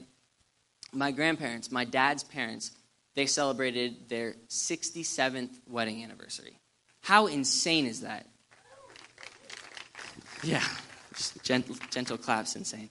[0.94, 2.72] my grandparents, my dad's parents,
[3.16, 6.58] they celebrated their 67th wedding anniversary.
[7.02, 8.28] How insane is that?
[10.42, 10.64] Yeah,
[11.44, 12.90] gentle, gentle claps, insane.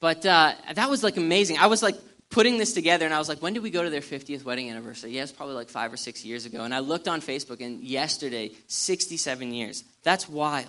[0.00, 1.58] But uh, that was like amazing.
[1.58, 1.96] I was like
[2.30, 4.70] putting this together, and I was like, when did we go to their 50th wedding
[4.70, 5.12] anniversary?
[5.12, 6.64] Yeah, it's probably like five or six years ago.
[6.64, 9.84] And I looked on Facebook, and yesterday, 67 years.
[10.02, 10.68] That's wild.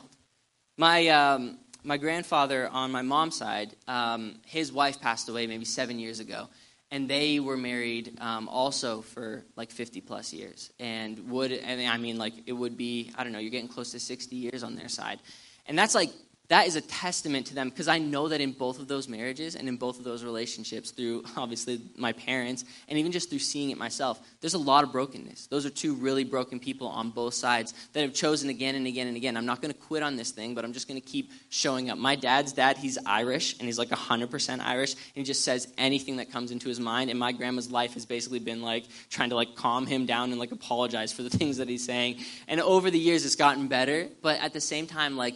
[0.78, 5.98] My, um, my grandfather on my mom's side, um, his wife passed away maybe seven
[5.98, 6.50] years ago
[6.92, 10.72] and they were married um, also for like 50 plus years.
[10.80, 13.92] And would and i mean like it would be i don't know you're getting close
[13.92, 15.20] to 60 years on their side.
[15.68, 16.12] And that's like
[16.48, 19.56] that is a testament to them because I know that in both of those marriages
[19.56, 23.72] and in both of those relationships, through obviously my parents and even just through seeing
[23.72, 25.48] it myself, there's a lot of brokenness.
[25.48, 29.08] Those are two really broken people on both sides that have chosen again and again
[29.08, 29.38] and again.
[29.38, 31.90] I'm not going to quit on this thing, but I'm just going to keep showing
[31.90, 31.98] up.
[31.98, 36.18] My dad's dad, he's Irish and he's like 100% Irish and he just says anything
[36.18, 37.10] that comes into his mind.
[37.10, 40.40] And my grandma's life has basically been like trying to like calm him down and
[40.40, 42.24] like apologize for the things that he's saying.
[42.48, 45.36] And over the years, it's gotten better, but at the same time, like,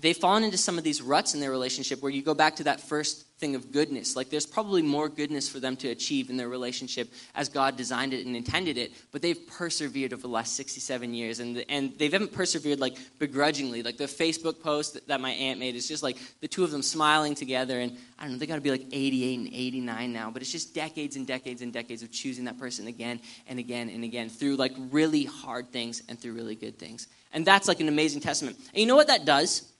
[0.00, 2.64] they've fallen into some of these ruts in their relationship where you go back to
[2.64, 4.16] that first thing of goodness.
[4.16, 8.14] Like there's probably more goodness for them to achieve in their relationship as God designed
[8.14, 11.40] it and intended it, but they've persevered over the last 67 years.
[11.40, 13.82] And, and they haven't persevered like begrudgingly.
[13.82, 16.70] Like the Facebook post that, that my aunt made is just like the two of
[16.70, 17.78] them smiling together.
[17.80, 20.52] And I don't know, they got to be like 88 and 89 now, but it's
[20.52, 24.30] just decades and decades and decades of choosing that person again and again and again
[24.30, 27.08] through like really hard things and through really good things.
[27.32, 28.56] And that's like an amazing testament.
[28.72, 29.70] And you know what that does?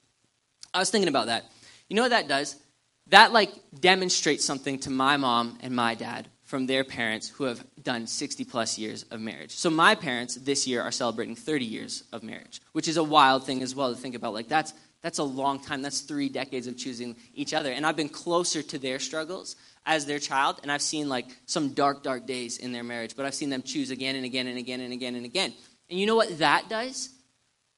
[0.76, 1.46] I was thinking about that.
[1.88, 2.56] You know what that does?
[3.08, 7.64] That like demonstrates something to my mom and my dad from their parents who have
[7.82, 9.52] done 60 plus years of marriage.
[9.52, 13.46] So my parents this year are celebrating 30 years of marriage, which is a wild
[13.46, 14.34] thing as well to think about.
[14.34, 15.80] Like that's that's a long time.
[15.80, 17.72] That's 3 decades of choosing each other.
[17.72, 21.70] And I've been closer to their struggles as their child and I've seen like some
[21.70, 24.58] dark dark days in their marriage, but I've seen them choose again and again and
[24.58, 25.54] again and again and again.
[25.88, 27.08] And you know what that does?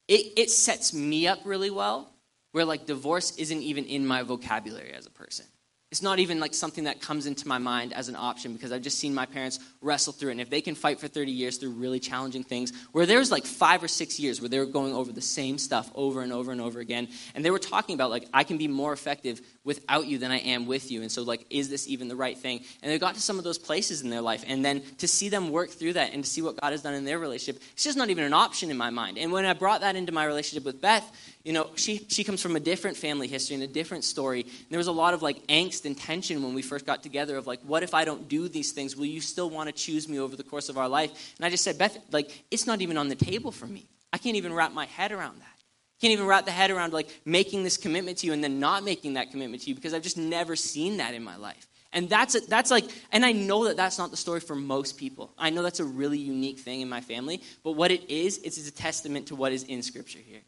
[0.09, 2.11] It, it sets me up really well
[2.53, 5.47] where like divorce isn't even in my vocabulary as a person.
[5.91, 8.83] It's not even like something that comes into my mind as an option because I've
[8.83, 10.33] just seen my parents wrestle through it.
[10.33, 13.31] And if they can fight for 30 years through really challenging things, where there was
[13.31, 16.31] like five or six years where they were going over the same stuff over and
[16.31, 19.41] over and over again, and they were talking about like, I can be more effective
[19.69, 21.03] without you than I am with you.
[21.03, 22.65] And so, like, is this even the right thing?
[22.83, 24.43] And they got to some of those places in their life.
[24.49, 26.95] And then to see them work through that and to see what God has done
[26.95, 29.19] in their relationship, it's just not even an option in my mind.
[29.19, 31.05] And when I brought that into my relationship with Beth,
[31.45, 34.41] you know, she, she comes from a different family history and a different story.
[34.41, 37.37] And there was a lot of like angst and tension when we first got together
[37.37, 38.97] of like, what if I don't do these things?
[38.97, 41.35] Will you still want to choose me over the course of our life?
[41.37, 43.85] And I just said, Beth, like, it's not even on the table for me.
[44.15, 45.58] I can't even wrap my head around that.
[46.01, 48.85] Can't even wrap the head around like making this commitment to you and then not
[48.85, 51.67] making that commitment to you because I've just never seen that in my life.
[51.93, 55.33] And that's that's like, and I know that that's not the story for most people.
[55.39, 57.43] I know that's a really unique thing in my family.
[57.65, 60.43] But what it is, it's a testament to what is in Scripture here.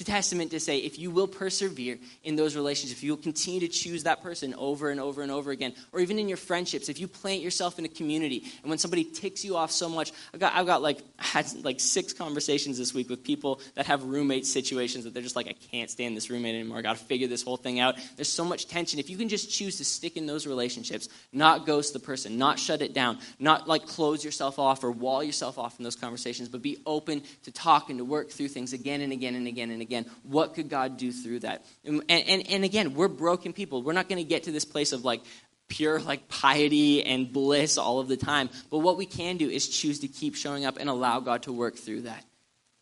[0.00, 3.60] A testament to say if you will persevere in those relationships, if you will continue
[3.60, 6.88] to choose that person over and over and over again, or even in your friendships,
[6.88, 10.10] if you plant yourself in a community and when somebody ticks you off so much,
[10.32, 14.02] I've got, I've got like, had like six conversations this week with people that have
[14.02, 16.78] roommate situations that they're just like, I can't stand this roommate anymore.
[16.78, 17.94] I got to figure this whole thing out.
[18.16, 18.98] There's so much tension.
[18.98, 22.58] If you can just choose to stick in those relationships, not ghost the person, not
[22.58, 26.48] shut it down, not like close yourself off or wall yourself off in those conversations,
[26.48, 29.70] but be open to talk and to work through things again and again and again
[29.70, 29.83] and again.
[30.22, 31.64] What could God do through that?
[31.84, 33.82] And, and, and again, we're broken people.
[33.82, 35.22] We're not going to get to this place of like
[35.68, 38.50] pure like piety and bliss all of the time.
[38.70, 41.52] But what we can do is choose to keep showing up and allow God to
[41.52, 42.24] work through that.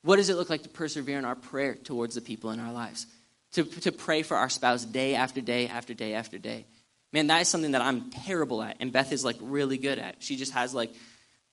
[0.03, 2.73] What does it look like to persevere in our prayer towards the people in our
[2.73, 3.07] lives?
[3.53, 6.65] to, to pray for our spouse day after day after day after day.
[7.13, 10.17] Man, that is something that I'm terrible at, and Beth is like really good at.
[10.21, 10.93] She just has like,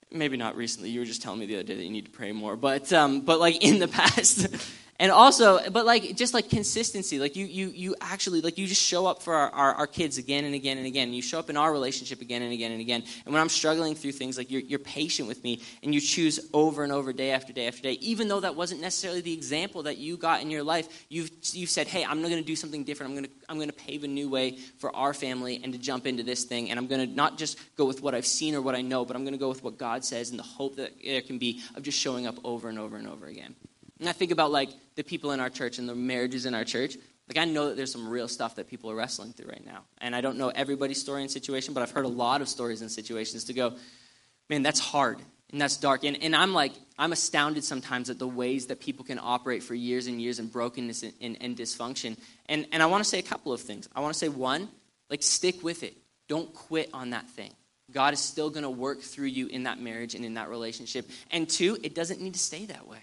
[0.10, 0.90] maybe not recently.
[0.90, 2.92] You were just telling me the other day that you need to pray more, but
[2.94, 4.48] um, but like in the past,
[5.00, 7.20] and also but like just like consistency.
[7.20, 10.18] Like you you you actually like you just show up for our, our, our, kids
[10.18, 11.14] again and again and again.
[11.14, 13.04] You show up in our relationship again and again and again.
[13.26, 16.40] And when i'm struggling through things like you're, you're patient with me and you choose
[16.54, 17.94] over and over day after day after day.
[17.94, 21.70] Even though that wasn't necessarily the example that you got in your life you've you've
[21.70, 23.12] said hey i'm not going to do something different.
[23.12, 25.80] I'm going to i'm going to pave a new way for our family and to
[25.80, 26.70] jump into this thing.
[26.70, 29.06] And i'm going to not just go with what i've seen or what i know
[29.06, 31.38] but i'm going to go with what god says and the hope that there can
[31.38, 33.56] be of just showing up over and over and over again
[34.00, 36.64] and I think about like the people in our church and the marriages in our
[36.64, 36.96] church.
[37.28, 39.84] Like I know that there's some real stuff that people are wrestling through right now.
[40.00, 42.82] And I don't know everybody's story and situation, but I've heard a lot of stories
[42.82, 43.76] and situations to go,
[44.50, 45.20] man, that's hard
[45.52, 46.04] and that's dark.
[46.04, 49.76] And, and I'm like, I'm astounded sometimes at the ways that people can operate for
[49.76, 52.18] years and years in brokenness and, and, and dysfunction.
[52.48, 53.88] And, and I want to say a couple of things.
[53.96, 54.70] I want to say, one,
[55.10, 55.96] like stick with it.
[56.28, 57.52] Don't quit on that thing.
[57.92, 61.10] God is still going to work through you in that marriage and in that relationship.
[61.32, 63.00] And two, it doesn't need to stay that way.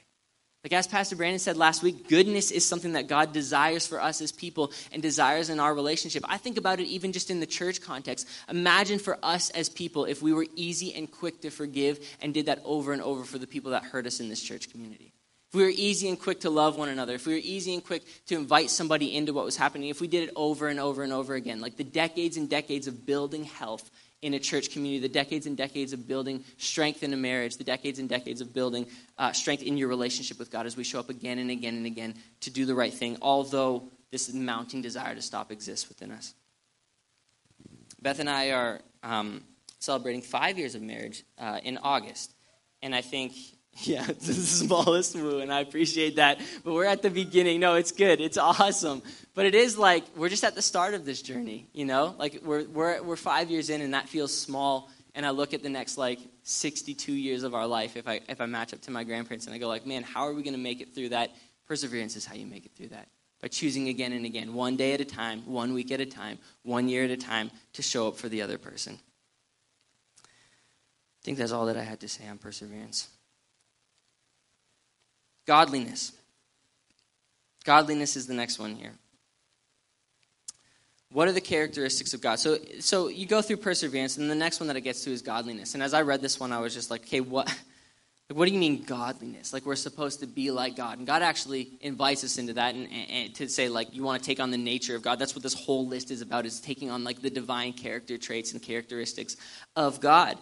[0.67, 4.21] Like as Pastor Brandon said last week, goodness is something that God desires for us
[4.21, 6.25] as people and desires in our relationship.
[6.29, 8.27] I think about it even just in the church context.
[8.51, 12.47] Imagine for us as people if we were easy and quick to forgive and did
[12.47, 15.13] that over and over for the people that hurt us in this church community.
[15.51, 17.85] If we were easy and quick to love one another, if we were easy and
[17.85, 21.05] quick to invite somebody into what was happening, if we did it over and over
[21.05, 23.89] and over again, like the decades and decades of building health
[24.23, 27.65] in a church community, the decades and decades of building strength in a marriage, the
[27.65, 28.87] decades and decades of building
[29.19, 31.87] uh, strength in your relationship with God as we show up again and again and
[31.87, 36.35] again to do the right thing, although this mounting desire to stop exists within us.
[38.01, 39.43] Beth and I are um,
[39.79, 42.35] celebrating five years of marriage uh, in August.
[42.83, 43.33] And I think
[43.85, 46.41] Yeah, it's the smallest woo, and I appreciate that.
[46.65, 47.61] But we're at the beginning.
[47.61, 48.21] No, it's good.
[48.23, 49.03] It's awesome.
[49.35, 52.15] But it is like we're just at the start of this journey, you know?
[52.19, 54.91] Like we're, we're, we're five years in, and that feels small.
[55.15, 58.41] And I look at the next like 62 years of our life if I, if
[58.41, 60.55] I match up to my grandparents, and I go like, man, how are we going
[60.55, 61.33] to make it through that?
[61.67, 63.09] Perseverance is how you make it through that.
[63.43, 66.39] By choosing again and again, one day at a time, one week at a time,
[66.63, 68.99] one year at a time, to show up for the other person.
[70.25, 73.09] I think that's all that I had to say on perseverance.
[75.47, 76.13] Godliness.
[77.65, 78.93] Godliness is the next one here.
[81.13, 82.39] What are the characteristics of God?
[82.39, 85.23] So, so you go through perseverance, and the next one that it gets to is
[85.23, 85.75] godliness.
[85.75, 87.53] And as I read this one, I was just like, okay, what,
[88.33, 89.53] what do you mean godliness?
[89.53, 90.99] Like we're supposed to be like God.
[90.99, 94.21] And God actually invites us into that and, and, and, to say like you want
[94.21, 95.19] to take on the nature of God.
[95.19, 98.53] That's what this whole list is about is taking on like the divine character traits
[98.53, 99.37] and characteristics
[99.77, 100.37] of God.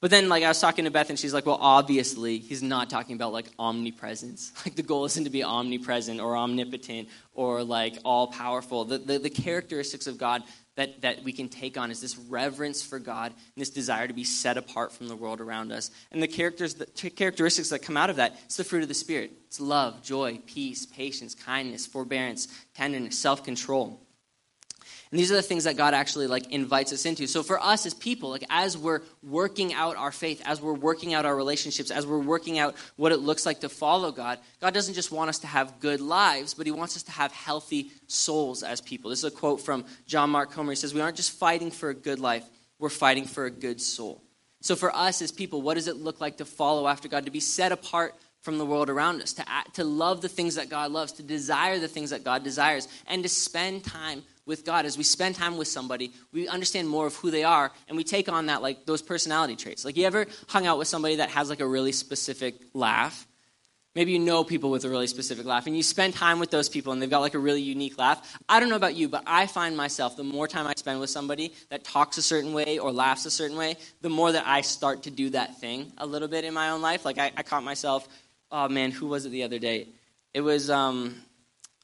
[0.00, 2.88] But then, like, I was talking to Beth, and she's like, well, obviously, he's not
[2.88, 4.52] talking about, like, omnipresence.
[4.64, 8.84] Like, the goal isn't to be omnipresent or omnipotent or, like, all powerful.
[8.84, 10.42] The, the, the, characteristics of God
[10.76, 14.14] that, that we can take on is this reverence for God and this desire to
[14.14, 15.90] be set apart from the world around us.
[16.12, 18.94] And the, characters, the characteristics that come out of that, it's the fruit of the
[18.94, 19.32] Spirit.
[19.46, 24.00] It's love, joy, peace, patience, kindness, forbearance, tenderness, self control.
[25.10, 27.26] And these are the things that God actually like invites us into.
[27.26, 31.14] So for us as people, like as we're working out our faith, as we're working
[31.14, 34.72] out our relationships, as we're working out what it looks like to follow God, God
[34.72, 37.90] doesn't just want us to have good lives, but he wants us to have healthy
[38.06, 39.10] souls as people.
[39.10, 40.70] This is a quote from John Mark Comer.
[40.70, 42.44] He says, "We aren't just fighting for a good life,
[42.78, 44.22] we're fighting for a good soul."
[44.60, 47.32] So for us as people, what does it look like to follow after God, to
[47.32, 50.68] be set apart from the world around us, to, act, to love the things that
[50.68, 54.86] God loves, to desire the things that God desires, and to spend time with God,
[54.86, 58.04] as we spend time with somebody, we understand more of who they are, and we
[58.04, 59.84] take on that, like those personality traits.
[59.84, 63.26] Like, you ever hung out with somebody that has like a really specific laugh?
[63.94, 66.68] Maybe you know people with a really specific laugh, and you spend time with those
[66.68, 68.38] people, and they've got like a really unique laugh.
[68.48, 71.10] I don't know about you, but I find myself, the more time I spend with
[71.10, 74.60] somebody that talks a certain way or laughs a certain way, the more that I
[74.60, 77.04] start to do that thing a little bit in my own life.
[77.04, 78.08] Like, I, I caught myself,
[78.52, 79.88] oh man, who was it the other day?
[80.34, 81.16] It was, um,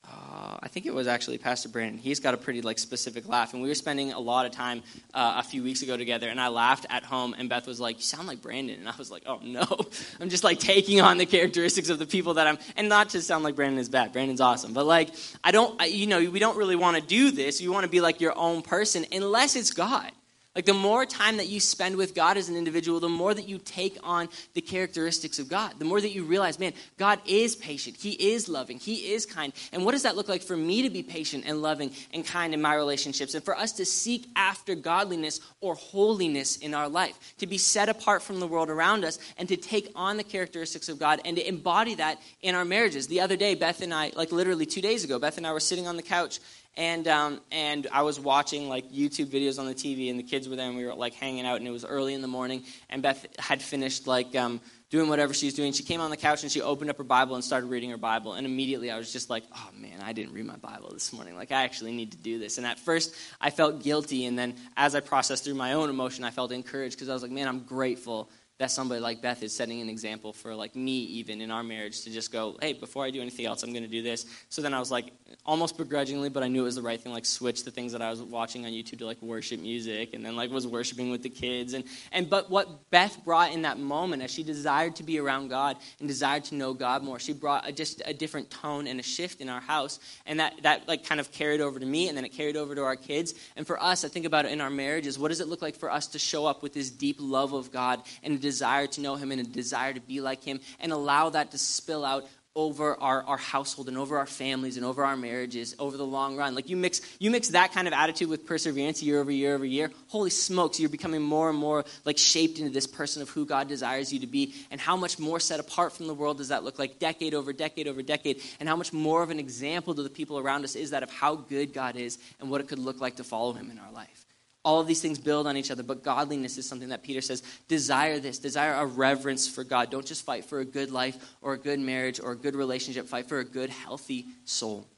[0.08, 1.98] uh, I think it was actually Pastor Brandon.
[1.98, 4.82] He's got a pretty like specific laugh, and we were spending a lot of time
[5.14, 6.28] uh, a few weeks ago together.
[6.28, 8.94] And I laughed at home, and Beth was like, "You sound like Brandon," and I
[8.96, 9.64] was like, "Oh no!"
[10.20, 13.22] I'm just like taking on the characteristics of the people that I'm, and not to
[13.22, 14.12] sound like Brandon is bad.
[14.12, 15.10] Brandon's awesome, but like
[15.42, 17.60] I don't, I, you know, we don't really want to do this.
[17.60, 20.12] You want to be like your own person, unless it's God.
[20.56, 23.46] Like the more time that you spend with God as an individual, the more that
[23.46, 25.74] you take on the characteristics of God.
[25.78, 27.98] The more that you realize, man, God is patient.
[27.98, 28.78] He is loving.
[28.78, 29.52] He is kind.
[29.70, 32.54] And what does that look like for me to be patient and loving and kind
[32.54, 33.34] in my relationships?
[33.34, 37.90] And for us to seek after godliness or holiness in our life, to be set
[37.90, 41.36] apart from the world around us and to take on the characteristics of God and
[41.36, 43.08] to embody that in our marriages.
[43.08, 45.60] The other day, Beth and I, like literally two days ago, Beth and I were
[45.60, 46.40] sitting on the couch
[46.76, 50.48] and um, and I was watching like YouTube videos on the TV, and the kids
[50.48, 52.64] were there, and we were like hanging out, and it was early in the morning,
[52.90, 54.60] and Beth had finished like um,
[54.90, 55.72] doing whatever she was doing.
[55.72, 57.96] She came on the couch and she opened up her Bible and started reading her
[57.96, 61.12] Bible, and immediately I was just like, oh man, I didn't read my Bible this
[61.12, 61.34] morning.
[61.34, 62.58] Like I actually need to do this.
[62.58, 66.24] And at first I felt guilty, and then as I processed through my own emotion,
[66.24, 69.54] I felt encouraged because I was like, man, I'm grateful that somebody like Beth is
[69.54, 73.04] setting an example for like me even in our marriage to just go, hey, before
[73.04, 74.26] I do anything else, I'm going to do this.
[74.48, 75.12] So then I was like,
[75.44, 77.12] almost begrudgingly, but I knew it was the right thing.
[77.12, 80.24] Like switch the things that I was watching on YouTube to like worship music, and
[80.24, 81.72] then like was worshiping with the kids.
[81.72, 85.48] And and but what Beth brought in that moment, as she desired to be around
[85.48, 88.98] God and desired to know God more, she brought a, just a different tone and
[88.98, 92.08] a shift in our house, and that that like kind of carried over to me,
[92.08, 93.34] and then it carried over to our kids.
[93.56, 95.18] And for us, I think about it in our marriages.
[95.18, 97.70] What does it look like for us to show up with this deep love of
[97.72, 101.30] God and desire to know Him and a desire to be like Him and allow
[101.30, 102.24] that to spill out
[102.56, 106.36] over our, our household and over our families and over our marriages over the long
[106.36, 106.54] run.
[106.54, 109.64] Like you mix you mix that kind of attitude with perseverance year over year over
[109.64, 109.90] year.
[110.08, 113.68] Holy smokes, you're becoming more and more like shaped into this person of who God
[113.68, 114.54] desires you to be.
[114.70, 117.52] And how much more set apart from the world does that look like decade over
[117.52, 118.40] decade over decade?
[118.58, 121.10] And how much more of an example to the people around us is that of
[121.10, 123.92] how good God is and what it could look like to follow him in our
[123.92, 124.25] life.
[124.66, 127.40] All of these things build on each other, but godliness is something that Peter says
[127.68, 129.92] desire this, desire a reverence for God.
[129.92, 133.06] Don't just fight for a good life or a good marriage or a good relationship,
[133.06, 134.88] fight for a good, healthy soul.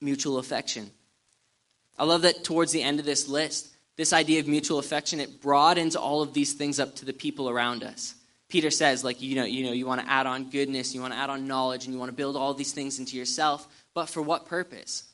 [0.00, 0.88] Mutual affection.
[1.98, 5.42] I love that towards the end of this list, this idea of mutual affection, it
[5.42, 8.14] broadens all of these things up to the people around us.
[8.48, 11.12] Peter says, like, you know, you know, you want to add on goodness, you want
[11.12, 14.06] to add on knowledge, and you want to build all these things into yourself, but
[14.08, 15.09] for what purpose?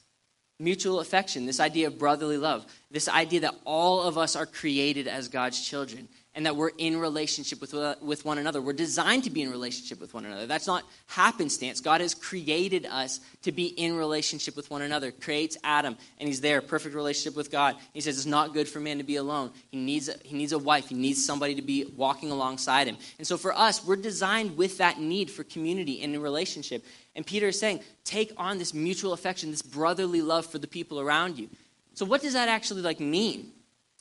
[0.59, 5.07] Mutual affection, this idea of brotherly love, this idea that all of us are created
[5.07, 8.61] as God's children and that we're in relationship with, uh, with one another.
[8.61, 10.47] We're designed to be in relationship with one another.
[10.47, 11.81] That's not happenstance.
[11.81, 15.11] God has created us to be in relationship with one another.
[15.11, 17.77] Creates Adam, and he's there, perfect relationship with God.
[17.95, 19.51] He says it's not good for man to be alone.
[19.71, 20.91] He needs a, he needs a wife.
[20.91, 22.99] He needs somebody to be walking alongside him.
[23.17, 26.85] And so for us, we're designed with that need for community and relationship.
[27.15, 31.01] And Peter is saying, take on this mutual affection, this brotherly love for the people
[31.01, 31.49] around you.
[31.95, 33.53] So what does that actually like mean?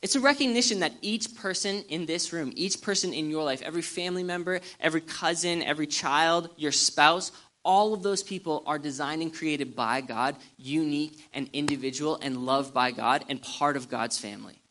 [0.06, 3.82] It's a recognition that each person in this room, each person in your life, every
[3.82, 7.32] family member, every cousin, every child, your spouse,
[7.64, 12.72] all of those people are designed and created by God, unique and individual and loved
[12.72, 14.62] by God and part of God's family.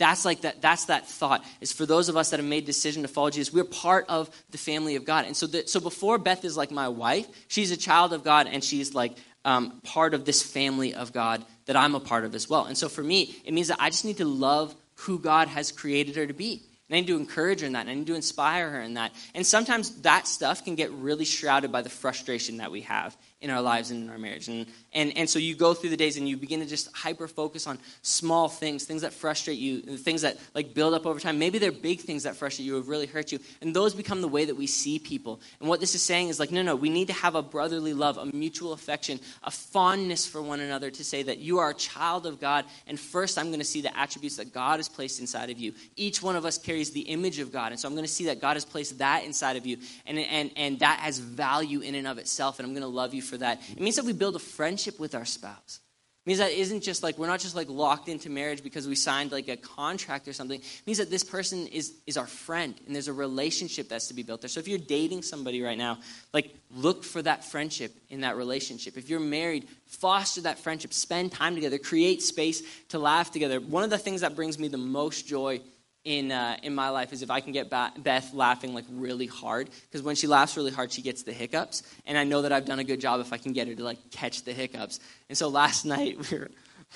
[0.00, 0.60] That's like that.
[0.60, 1.44] That's that thought.
[1.60, 4.28] Is for those of us that have made decision to follow Jesus, we're part of
[4.50, 5.24] the family of God.
[5.24, 8.48] And so, the, so before Beth is like my wife, she's a child of God,
[8.48, 9.12] and she's like
[9.44, 12.64] um, part of this family of God that I'm a part of as well.
[12.64, 15.70] And so for me, it means that I just need to love who God has
[15.70, 16.64] created her to be.
[16.88, 17.82] And I need to encourage her in that.
[17.82, 19.12] And I need to inspire her in that.
[19.36, 23.48] And sometimes that stuff can get really shrouded by the frustration that we have in
[23.48, 24.48] our lives and in our marriage.
[24.48, 27.26] And, and, and so you go through the days and you begin to just hyper
[27.26, 31.38] focus on small things, things that frustrate you, things that like build up over time.
[31.38, 33.38] Maybe they're big things that frustrate you or really hurt you.
[33.62, 35.40] And those become the way that we see people.
[35.58, 37.94] And what this is saying is like, no, no, we need to have a brotherly
[37.94, 41.74] love, a mutual affection, a fondness for one another to say that you are a
[41.74, 42.66] child of God.
[42.86, 45.72] And first, I'm going to see the attributes that God has placed inside of you.
[45.96, 47.72] Each one of us carries the image of God.
[47.72, 49.78] And so I'm going to see that God has placed that inside of you.
[50.04, 52.58] And, and, and that has value in and of itself.
[52.58, 53.62] And I'm going to love you for that.
[53.70, 55.80] It means that we build a friendship with our spouse.
[56.26, 58.94] It means that isn't just like we're not just like locked into marriage because we
[58.94, 60.60] signed like a contract or something.
[60.60, 64.14] It means that this person is is our friend and there's a relationship that's to
[64.14, 64.48] be built there.
[64.48, 65.98] So if you're dating somebody right now,
[66.34, 68.98] like look for that friendship in that relationship.
[68.98, 73.58] If you're married, foster that friendship, spend time together, create space to laugh together.
[73.58, 75.62] One of the things that brings me the most joy
[76.04, 79.70] in, uh, in my life is if I can get Beth laughing like really hard.
[79.84, 81.82] Because when she laughs really hard, she gets the hiccups.
[82.06, 83.84] And I know that I've done a good job if I can get her to
[83.84, 85.00] like catch the hiccups.
[85.28, 86.50] And so last night we were,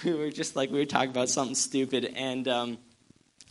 [0.04, 2.12] we were just like, we were talking about something stupid.
[2.16, 2.78] And um,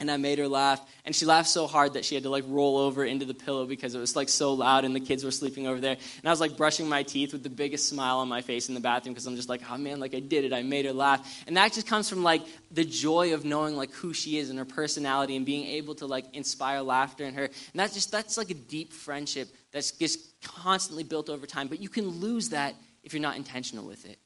[0.03, 0.81] and I made her laugh.
[1.05, 3.65] And she laughed so hard that she had to like roll over into the pillow
[3.65, 5.93] because it was like so loud and the kids were sleeping over there.
[5.93, 8.75] And I was like brushing my teeth with the biggest smile on my face in
[8.75, 10.51] the bathroom because I'm just like, oh man, like I did it.
[10.51, 11.43] I made her laugh.
[11.47, 14.59] And that just comes from like the joy of knowing like who she is and
[14.59, 17.45] her personality and being able to like inspire laughter in her.
[17.45, 21.69] And that's just, that's like a deep friendship that's just constantly built over time.
[21.69, 24.19] But you can lose that if you're not intentional with it.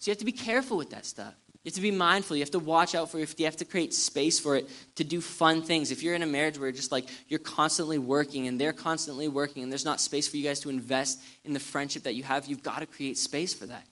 [0.00, 1.34] So you have to be careful with that stuff.
[1.62, 2.36] You have to be mindful.
[2.36, 3.38] You have to watch out for it.
[3.38, 5.90] You have to create space for it to do fun things.
[5.90, 9.62] If you're in a marriage where just like you're constantly working and they're constantly working
[9.62, 12.46] and there's not space for you guys to invest in the friendship that you have,
[12.46, 13.86] you've got to create space for that.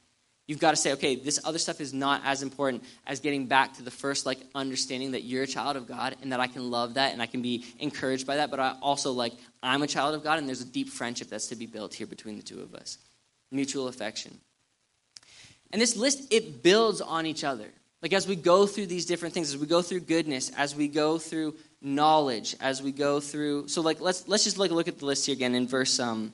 [0.46, 3.74] You've got to say, okay, this other stuff is not as important as getting back
[3.74, 6.70] to the first like understanding that you're a child of God and that I can
[6.70, 9.86] love that and I can be encouraged by that, but I also like I'm a
[9.86, 12.42] child of God and there's a deep friendship that's to be built here between the
[12.42, 12.96] two of us.
[13.50, 14.40] Mutual affection.
[15.72, 17.68] And this list, it builds on each other.
[18.02, 20.88] Like as we go through these different things, as we go through goodness, as we
[20.88, 24.98] go through knowledge, as we go through so like let's let's just like look at
[24.98, 26.32] the list here again in verse um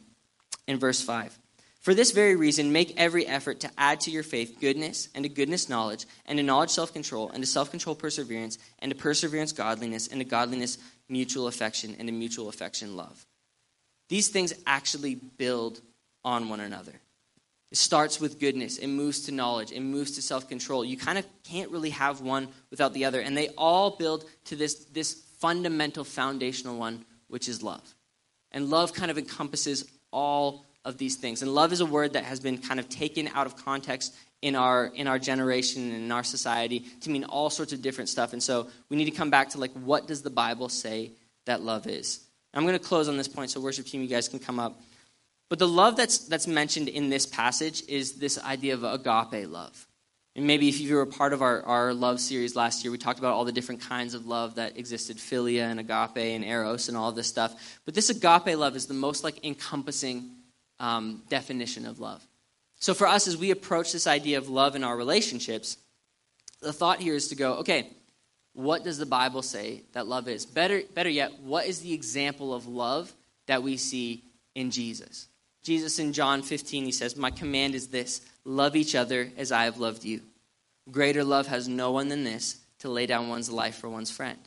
[0.67, 1.37] in verse five.
[1.81, 5.29] For this very reason, make every effort to add to your faith goodness, and to
[5.29, 9.53] goodness knowledge, and to knowledge self control, and to self control perseverance, and to perseverance
[9.53, 10.79] godliness, and to godliness
[11.11, 13.27] mutual affection, and to mutual affection love.
[14.09, 15.83] These things actually build
[16.25, 16.95] on one another.
[17.75, 20.85] It starts with goodness, it moves to knowledge, it moves to self control.
[20.85, 23.19] You kind of can't really have one without the other.
[23.19, 27.83] And they all build to this, this fundamental foundational one, which is love.
[28.53, 31.43] And love kind of encompasses all of these things.
[31.43, 34.55] And love is a word that has been kind of taken out of context in
[34.55, 38.33] our in our generation and in our society to mean all sorts of different stuff.
[38.33, 41.11] And so we need to come back to like what does the Bible say
[41.47, 42.21] that love is?
[42.55, 44.81] I'm going to close on this point so worship team you guys can come up.
[45.49, 49.87] But the love that's that's mentioned in this passage is this idea of agape love.
[50.37, 52.99] And maybe if you were a part of our, our love series last year, we
[52.99, 56.89] talked about all the different kinds of love that existed philia and agape and eros
[56.89, 57.79] and all this stuff.
[57.85, 60.31] But this agape love is the most like encompassing
[60.81, 62.27] um, definition of love.
[62.81, 65.77] So for us, as we approach this idea of love in our relationships,
[66.61, 67.89] the thought here is to go, okay,
[68.55, 70.47] what does the Bible say that love is?
[70.47, 73.13] Better, better yet, what is the example of love
[73.47, 74.25] that we see
[74.55, 75.29] in Jesus?
[75.65, 79.65] Jesus in John 15, he says, My command is this love each other as I
[79.65, 80.21] have loved you.
[80.91, 84.39] Greater love has no one than this to lay down one's life for one's friend.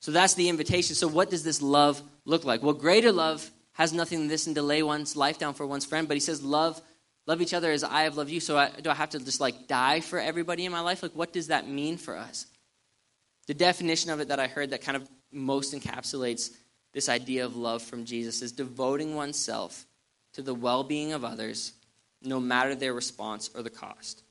[0.00, 0.94] So that's the invitation.
[0.94, 2.62] So, what does this love look like?
[2.62, 5.86] Well, greater love has nothing than this and to lay one's life down for one's
[5.86, 6.06] friend.
[6.06, 6.80] But he says, love,
[7.26, 8.40] love each other as I have loved you.
[8.40, 11.02] So I, do I have to just like die for everybody in my life?
[11.02, 12.46] Like, what does that mean for us?
[13.46, 16.50] The definition of it that I heard that kind of most encapsulates
[16.92, 19.86] this idea of love from Jesus is devoting oneself
[20.34, 21.72] to the well being of others,
[22.22, 24.22] no matter their response or the cost.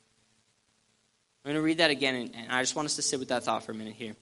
[1.44, 3.44] I'm going to read that again, and I just want us to sit with that
[3.44, 4.16] thought for a minute here.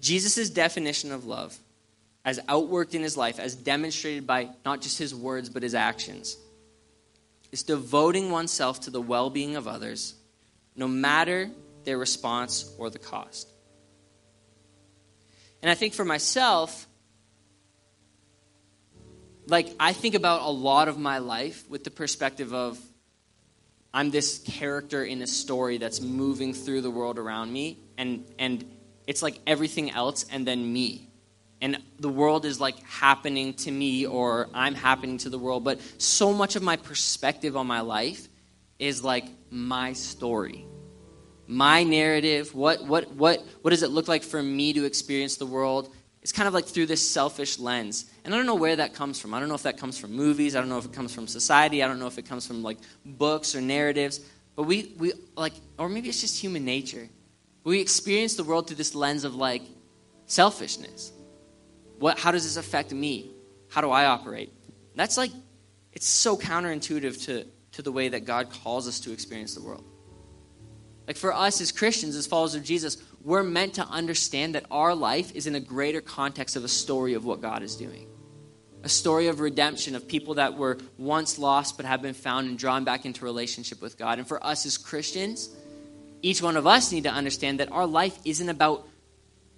[0.00, 1.56] Jesus' definition of love
[2.24, 6.36] as outworked in his life, as demonstrated by not just his words, but his actions,
[7.52, 10.14] is devoting oneself to the well being of others,
[10.74, 11.50] no matter
[11.84, 13.48] their response or the cost.
[15.62, 16.87] And I think for myself,
[19.48, 22.78] like, I think about a lot of my life with the perspective of
[23.92, 28.64] I'm this character in a story that's moving through the world around me, and, and
[29.06, 31.08] it's like everything else and then me
[31.60, 35.64] and the world is like happening to me or I'm happening to the world.
[35.64, 38.28] But so much of my perspective on my life
[38.78, 40.64] is like my story,
[41.46, 42.54] my narrative.
[42.54, 45.92] What, what, what, what does it look like for me to experience the world?
[46.28, 48.04] It's kind of like through this selfish lens.
[48.22, 49.32] And I don't know where that comes from.
[49.32, 50.54] I don't know if that comes from movies.
[50.54, 51.82] I don't know if it comes from society.
[51.82, 52.76] I don't know if it comes from like
[53.06, 54.20] books or narratives.
[54.54, 57.08] But we, we like, or maybe it's just human nature.
[57.64, 59.62] We experience the world through this lens of like
[60.26, 61.12] selfishness
[61.98, 63.32] what, how does this affect me?
[63.68, 64.52] How do I operate?
[64.94, 65.32] That's like,
[65.92, 69.84] it's so counterintuitive to, to the way that God calls us to experience the world.
[71.06, 74.94] Like for us as Christians, as followers of Jesus, we're meant to understand that our
[74.94, 78.06] life is in a greater context of a story of what God is doing.
[78.84, 82.58] A story of redemption, of people that were once lost but have been found and
[82.58, 84.18] drawn back into relationship with God.
[84.18, 85.50] And for us as Christians,
[86.22, 88.88] each one of us need to understand that our life isn't about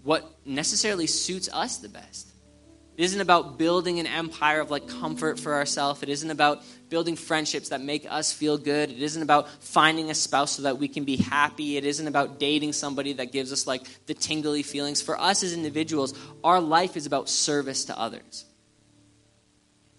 [0.02, 2.29] what necessarily suits us the best.
[3.00, 6.02] It isn't about building an empire of like comfort for ourselves.
[6.02, 8.90] It isn't about building friendships that make us feel good.
[8.90, 11.78] It isn't about finding a spouse so that we can be happy.
[11.78, 15.00] It isn't about dating somebody that gives us like the tingly feelings.
[15.00, 16.12] For us as individuals,
[16.44, 18.44] our life is about service to others.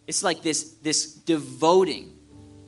[0.06, 2.16] It's like this this devoting.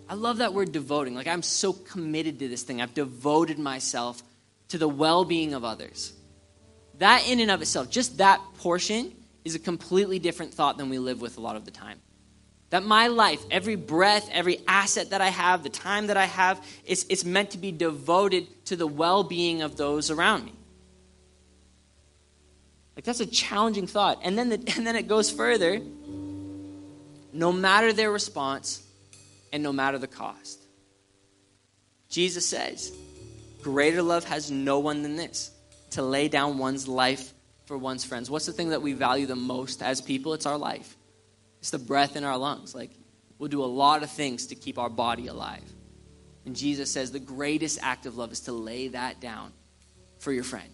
[0.09, 1.13] I love that word devoting.
[1.13, 2.81] Like I'm so committed to this thing.
[2.81, 4.23] I've devoted myself
[4.69, 6.11] to the well-being of others.
[6.97, 9.13] That in and of itself, just that portion
[9.43, 11.99] is a completely different thought than we live with a lot of the time.
[12.69, 16.65] That my life, every breath, every asset that I have, the time that I have,
[16.85, 20.53] it's, it's meant to be devoted to the well being of those around me.
[22.95, 24.19] Like, that's a challenging thought.
[24.23, 25.81] And then, the, and then it goes further
[27.31, 28.83] no matter their response
[29.51, 30.59] and no matter the cost.
[32.09, 32.91] Jesus says,
[33.63, 35.51] Greater love has no one than this
[35.91, 37.32] to lay down one's life
[37.65, 38.29] for one's friends.
[38.29, 40.33] What's the thing that we value the most as people?
[40.33, 40.97] It's our life,
[41.59, 42.75] it's the breath in our lungs.
[42.75, 42.91] Like,
[43.39, 45.63] we'll do a lot of things to keep our body alive.
[46.45, 49.53] And Jesus says the greatest act of love is to lay that down
[50.19, 50.69] for your friend,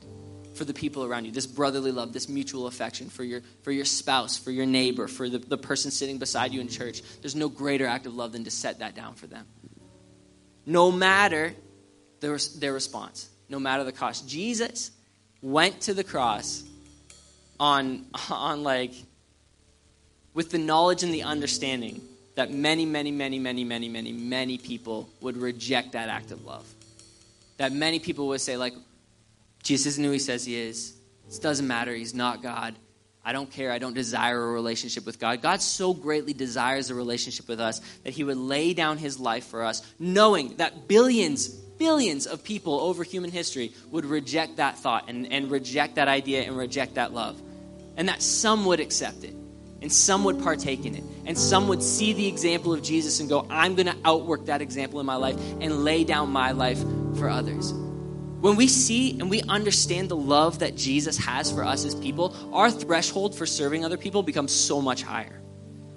[0.55, 1.31] for the people around you.
[1.31, 5.29] This brotherly love, this mutual affection for your, for your spouse, for your neighbor, for
[5.29, 7.03] the, the person sitting beside you in church.
[7.21, 9.45] There's no greater act of love than to set that down for them.
[10.65, 11.53] No matter
[12.19, 14.27] their, their response, no matter the cost.
[14.27, 14.91] Jesus
[15.41, 16.63] went to the cross
[17.60, 18.93] on, on like,
[20.34, 22.01] with the knowledge and the understanding
[22.36, 26.66] that many, many, many, many, many, many, many people would reject that act of love.
[27.57, 28.74] That many people would say, like,
[29.64, 30.95] Jesus isn't who he says he is.
[31.28, 31.93] It doesn't matter.
[31.93, 32.76] He's not God.
[33.26, 33.72] I don't care.
[33.72, 35.41] I don't desire a relationship with God.
[35.41, 39.45] God so greatly desires a relationship with us that he would lay down his life
[39.45, 45.10] for us, knowing that billions, billions of people over human history would reject that thought
[45.10, 47.39] and, and reject that idea and reject that love.
[48.00, 49.36] And that some would accept it
[49.82, 51.04] and some would partake in it.
[51.26, 54.62] And some would see the example of Jesus and go, I'm going to outwork that
[54.62, 56.80] example in my life and lay down my life
[57.18, 57.74] for others.
[58.41, 62.34] When we see and we understand the love that Jesus has for us as people,
[62.54, 65.41] our threshold for serving other people becomes so much higher.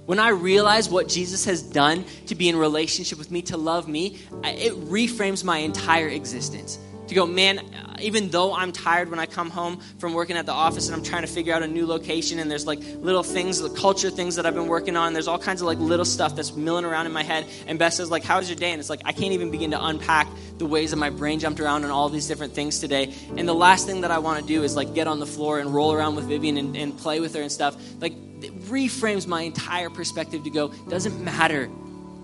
[0.04, 3.86] When I realize what Jesus has done to be in relationship with me, to love
[3.86, 6.78] me, it reframes my entire existence
[7.12, 7.60] to go, man,
[8.00, 11.02] even though I'm tired when I come home from working at the office and I'm
[11.02, 14.36] trying to figure out a new location and there's like little things, the culture things
[14.36, 17.06] that I've been working on, there's all kinds of like little stuff that's milling around
[17.06, 17.46] in my head.
[17.66, 18.72] And Beth says, like, how's your day?
[18.72, 20.26] And it's like, I can't even begin to unpack
[20.58, 23.14] the ways that my brain jumped around and all these different things today.
[23.36, 25.58] And the last thing that I want to do is like get on the floor
[25.58, 27.76] and roll around with Vivian and, and play with her and stuff.
[28.00, 31.70] Like, it reframes my entire perspective to go, doesn't matter.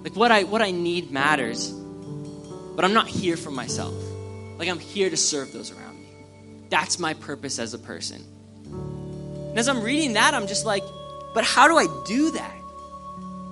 [0.03, 1.70] Like, what I, what I need matters.
[1.70, 3.95] But I'm not here for myself.
[4.59, 6.09] Like I'm here to serve those around me.
[6.68, 8.22] That's my purpose as a person.
[8.66, 10.82] And as I'm reading that, I'm just like,
[11.34, 12.54] but how do I do that?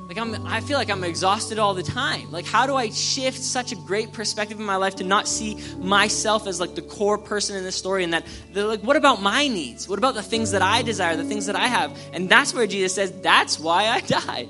[0.09, 2.31] Like I'm I feel like I'm exhausted all the time.
[2.31, 5.59] Like how do I shift such a great perspective in my life to not see
[5.79, 9.49] myself as like the core person in this story and that like what about my
[9.49, 9.89] needs?
[9.89, 11.99] What about the things that I desire, the things that I have?
[12.13, 14.49] And that's where Jesus says, that's why I died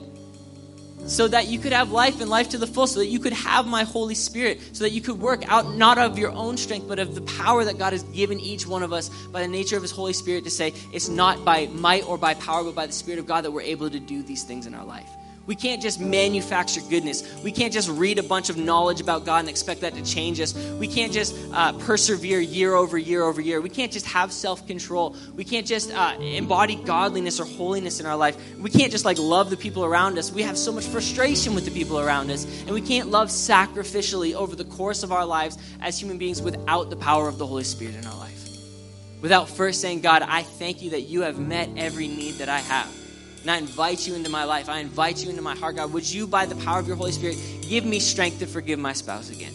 [1.06, 3.32] so that you could have life and life to the full, so that you could
[3.32, 6.88] have my Holy Spirit, so that you could work out not of your own strength,
[6.88, 9.76] but of the power that God has given each one of us by the nature
[9.76, 12.86] of His Holy Spirit to say it's not by might or by power, but by
[12.86, 15.10] the Spirit of God that we're able to do these things in our life.
[15.46, 17.22] We can't just manufacture goodness.
[17.42, 20.40] We can't just read a bunch of knowledge about God and expect that to change
[20.40, 20.54] us.
[20.78, 23.60] We can't just uh, persevere year over year over year.
[23.60, 25.14] We can't just have self control.
[25.36, 28.36] We can't just uh, embody godliness or holiness in our life.
[28.58, 30.32] We can't just like love the people around us.
[30.32, 32.44] We have so much frustration with the people around us.
[32.62, 36.90] And we can't love sacrificially over the course of our lives as human beings without
[36.90, 38.32] the power of the Holy Spirit in our life.
[39.22, 42.58] Without first saying, God, I thank you that you have met every need that I
[42.58, 43.05] have.
[43.46, 44.68] And I invite you into my life.
[44.68, 45.92] I invite you into my heart, God.
[45.92, 48.92] Would you, by the power of your Holy Spirit, give me strength to forgive my
[48.92, 49.52] spouse again?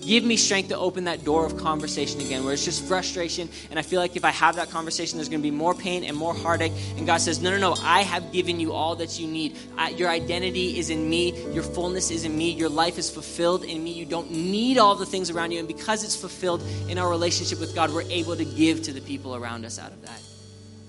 [0.00, 3.48] Give me strength to open that door of conversation again where it's just frustration.
[3.70, 6.02] And I feel like if I have that conversation, there's going to be more pain
[6.02, 6.72] and more heartache.
[6.96, 9.56] And God says, No, no, no, I have given you all that you need.
[9.78, 11.40] I, your identity is in me.
[11.52, 12.50] Your fullness is in me.
[12.50, 13.92] Your life is fulfilled in me.
[13.92, 15.60] You don't need all the things around you.
[15.60, 19.00] And because it's fulfilled in our relationship with God, we're able to give to the
[19.00, 20.20] people around us out of that.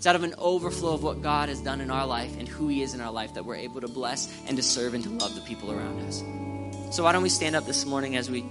[0.02, 2.68] It's out of an overflow of what God has done in our life and who
[2.70, 5.12] He is in our life that we're able to bless and to serve and to
[5.12, 6.24] love the people around us.
[6.90, 8.44] So why don't we stand up this morning as we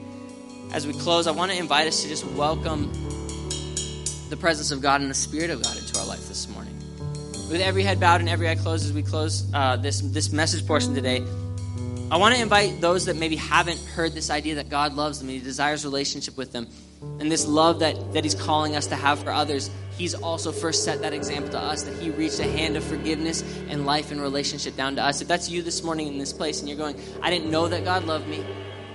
[0.72, 1.26] as we close?
[1.26, 2.92] I want to invite us to just welcome
[4.28, 6.72] the presence of God and the Spirit of God into our life this morning.
[7.50, 10.64] With every head bowed and every eye closed as we close uh, this this message
[10.68, 11.26] portion today,
[12.12, 15.28] I want to invite those that maybe haven't heard this idea that God loves them
[15.28, 16.68] and He desires relationship with them,
[17.02, 19.70] and this love that that He's calling us to have for others
[20.00, 23.42] He's also first set that example to us that He reached a hand of forgiveness
[23.68, 25.20] and life and relationship down to us.
[25.20, 27.84] If that's you this morning in this place and you're going, I didn't know that
[27.84, 28.42] God loved me,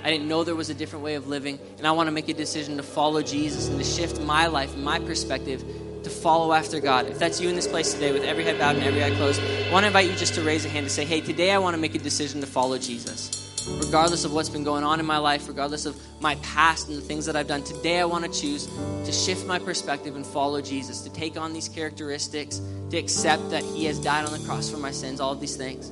[0.04, 2.28] I didn't know there was a different way of living, and I want to make
[2.28, 5.64] a decision to follow Jesus and to shift my life my perspective
[6.02, 7.06] to follow after God.
[7.06, 9.40] If that's you in this place today with every head bowed and every eye closed,
[9.42, 11.60] I want to invite you just to raise a hand to say, hey, today I
[11.60, 15.06] want to make a decision to follow Jesus regardless of what's been going on in
[15.06, 18.26] my life, regardless of my past and the things that I've done, today I want
[18.26, 18.68] to choose
[19.06, 23.64] to shift my perspective and follow Jesus, to take on these characteristics, to accept that
[23.64, 25.92] He has died on the cross for my sins, all of these things.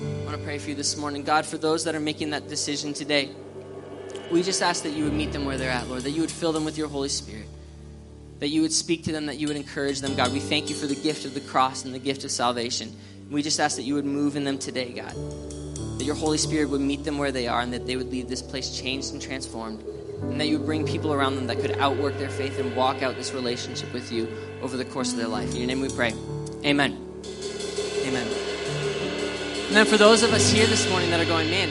[0.00, 1.24] I want to pray for you this morning.
[1.24, 3.30] God, for those that are making that decision today,
[4.30, 6.30] we just ask that you would meet them where they're at, Lord, that you would
[6.30, 7.46] fill them with your Holy Spirit,
[8.38, 10.14] that you would speak to them, that you would encourage them.
[10.14, 12.96] God, we thank you for the gift of the cross and the gift of salvation.
[13.30, 15.14] We just ask that you would move in them today, God.
[15.98, 18.28] that your Holy Spirit would meet them where they are and that they would leave
[18.28, 19.84] this place changed and transformed.
[20.22, 23.02] And that you would bring people around them that could outwork their faith and walk
[23.02, 24.26] out this relationship with you
[24.62, 25.50] over the course of their life.
[25.50, 26.12] In your name we pray.
[26.64, 26.98] Amen.
[28.02, 28.26] Amen.
[29.68, 31.70] And then for those of us here this morning that are going, man,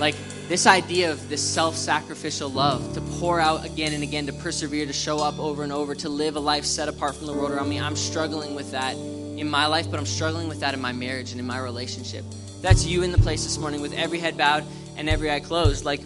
[0.00, 0.16] like
[0.48, 4.86] this idea of this self sacrificial love, to pour out again and again, to persevere,
[4.86, 7.52] to show up over and over, to live a life set apart from the world
[7.52, 8.96] around me, I'm struggling with that
[9.40, 12.24] in my life, but I'm struggling with that in my marriage and in my relationship.
[12.60, 14.64] That's you in the place this morning with every head bowed
[14.96, 15.84] and every eye closed.
[15.86, 16.02] Like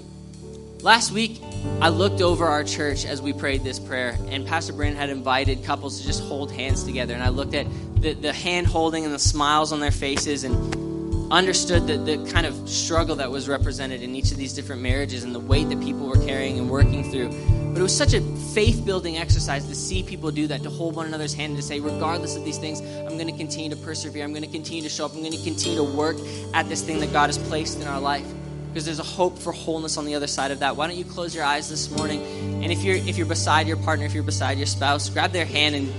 [0.81, 1.43] last week,
[1.81, 5.65] I looked over our church as we prayed this prayer, and Pastor Brandon had invited
[5.65, 7.13] couples to just hold hands together.
[7.13, 7.67] And I looked at
[8.01, 12.47] the, the hand holding and the smiles on their faces and understood the, the kind
[12.47, 15.81] of struggle that was represented in each of these different marriages and the weight that
[15.81, 17.31] people were carrying and working through.
[17.75, 18.21] But it was such a
[18.55, 21.63] faith building exercise to see people do that, to hold one another's hand and to
[21.63, 24.23] say, regardless of these things, I'm going to continue to persevere.
[24.23, 25.13] I'm going to continue to show up.
[25.13, 26.17] I'm going to continue to work
[26.55, 28.25] at this thing that God has placed in our life.
[28.69, 30.77] Because there's a hope for wholeness on the other side of that.
[30.77, 32.23] Why don't you close your eyes this morning?
[32.63, 35.45] And if you're if you're beside your partner, if you're beside your spouse, grab their
[35.45, 35.93] hand and,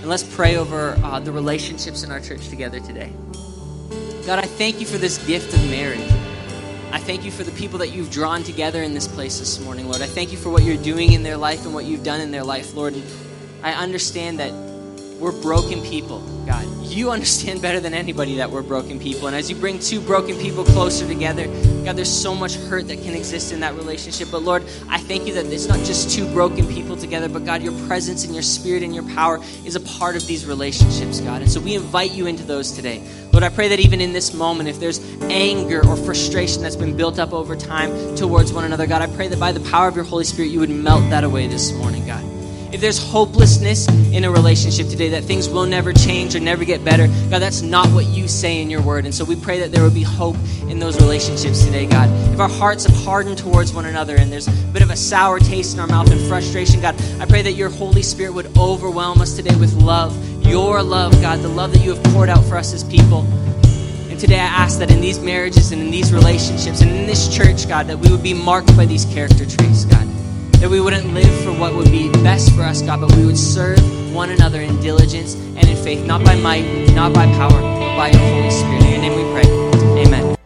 [0.00, 3.12] and let's pray over uh, the relationships in our church together today.
[4.24, 6.29] God, I thank you for this gift of marriage.
[6.92, 9.86] I thank you for the people that you've drawn together in this place this morning,
[9.88, 10.02] Lord.
[10.02, 12.32] I thank you for what you're doing in their life and what you've done in
[12.32, 12.94] their life, Lord.
[12.94, 13.04] And
[13.62, 14.52] I understand that
[15.20, 16.66] we're broken people, God.
[16.82, 19.26] You understand better than anybody that we're broken people.
[19.26, 21.46] And as you bring two broken people closer together,
[21.84, 24.28] God, there's so much hurt that can exist in that relationship.
[24.32, 27.62] But Lord, I thank you that it's not just two broken people together, but God,
[27.62, 31.42] your presence and your spirit and your power is a part of these relationships, God.
[31.42, 33.06] And so we invite you into those today.
[33.30, 36.96] Lord, I pray that even in this moment, if there's anger or frustration that's been
[36.96, 39.94] built up over time towards one another, God, I pray that by the power of
[39.94, 42.29] your Holy Spirit, you would melt that away this morning, God
[42.72, 46.84] if there's hopelessness in a relationship today, that things will never change or never get
[46.84, 49.04] better, God, that's not what you say in your word.
[49.04, 50.36] And so we pray that there would be hope
[50.68, 52.08] in those relationships today, God.
[52.32, 55.40] If our hearts have hardened towards one another and there's a bit of a sour
[55.40, 59.20] taste in our mouth and frustration, God, I pray that your Holy Spirit would overwhelm
[59.20, 60.16] us today with love,
[60.46, 63.22] your love, God, the love that you have poured out for us as people.
[64.08, 67.34] And today I ask that in these marriages and in these relationships and in this
[67.34, 70.09] church, God, that we would be marked by these character traits, God
[70.60, 73.38] that we wouldn't live for what would be best for us, God, but we would
[73.38, 73.80] serve
[74.14, 78.10] one another in diligence and in faith, not by might, not by power, but by
[78.10, 78.82] your Holy Spirit.
[78.82, 79.50] In your name we pray.
[80.06, 80.36] Amen.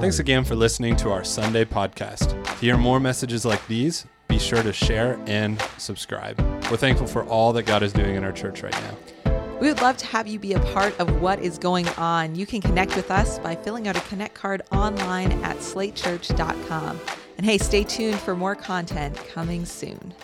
[0.00, 2.44] Thanks again for listening to our Sunday podcast.
[2.44, 6.38] To hear more messages like these, be sure to share and subscribe.
[6.70, 8.96] We're thankful for all that God is doing in our church right now.
[9.60, 12.36] We would love to have you be a part of what is going on.
[12.36, 17.00] You can connect with us by filling out a Connect card online at slatechurch.com.
[17.36, 20.14] And hey, stay tuned for more content coming soon.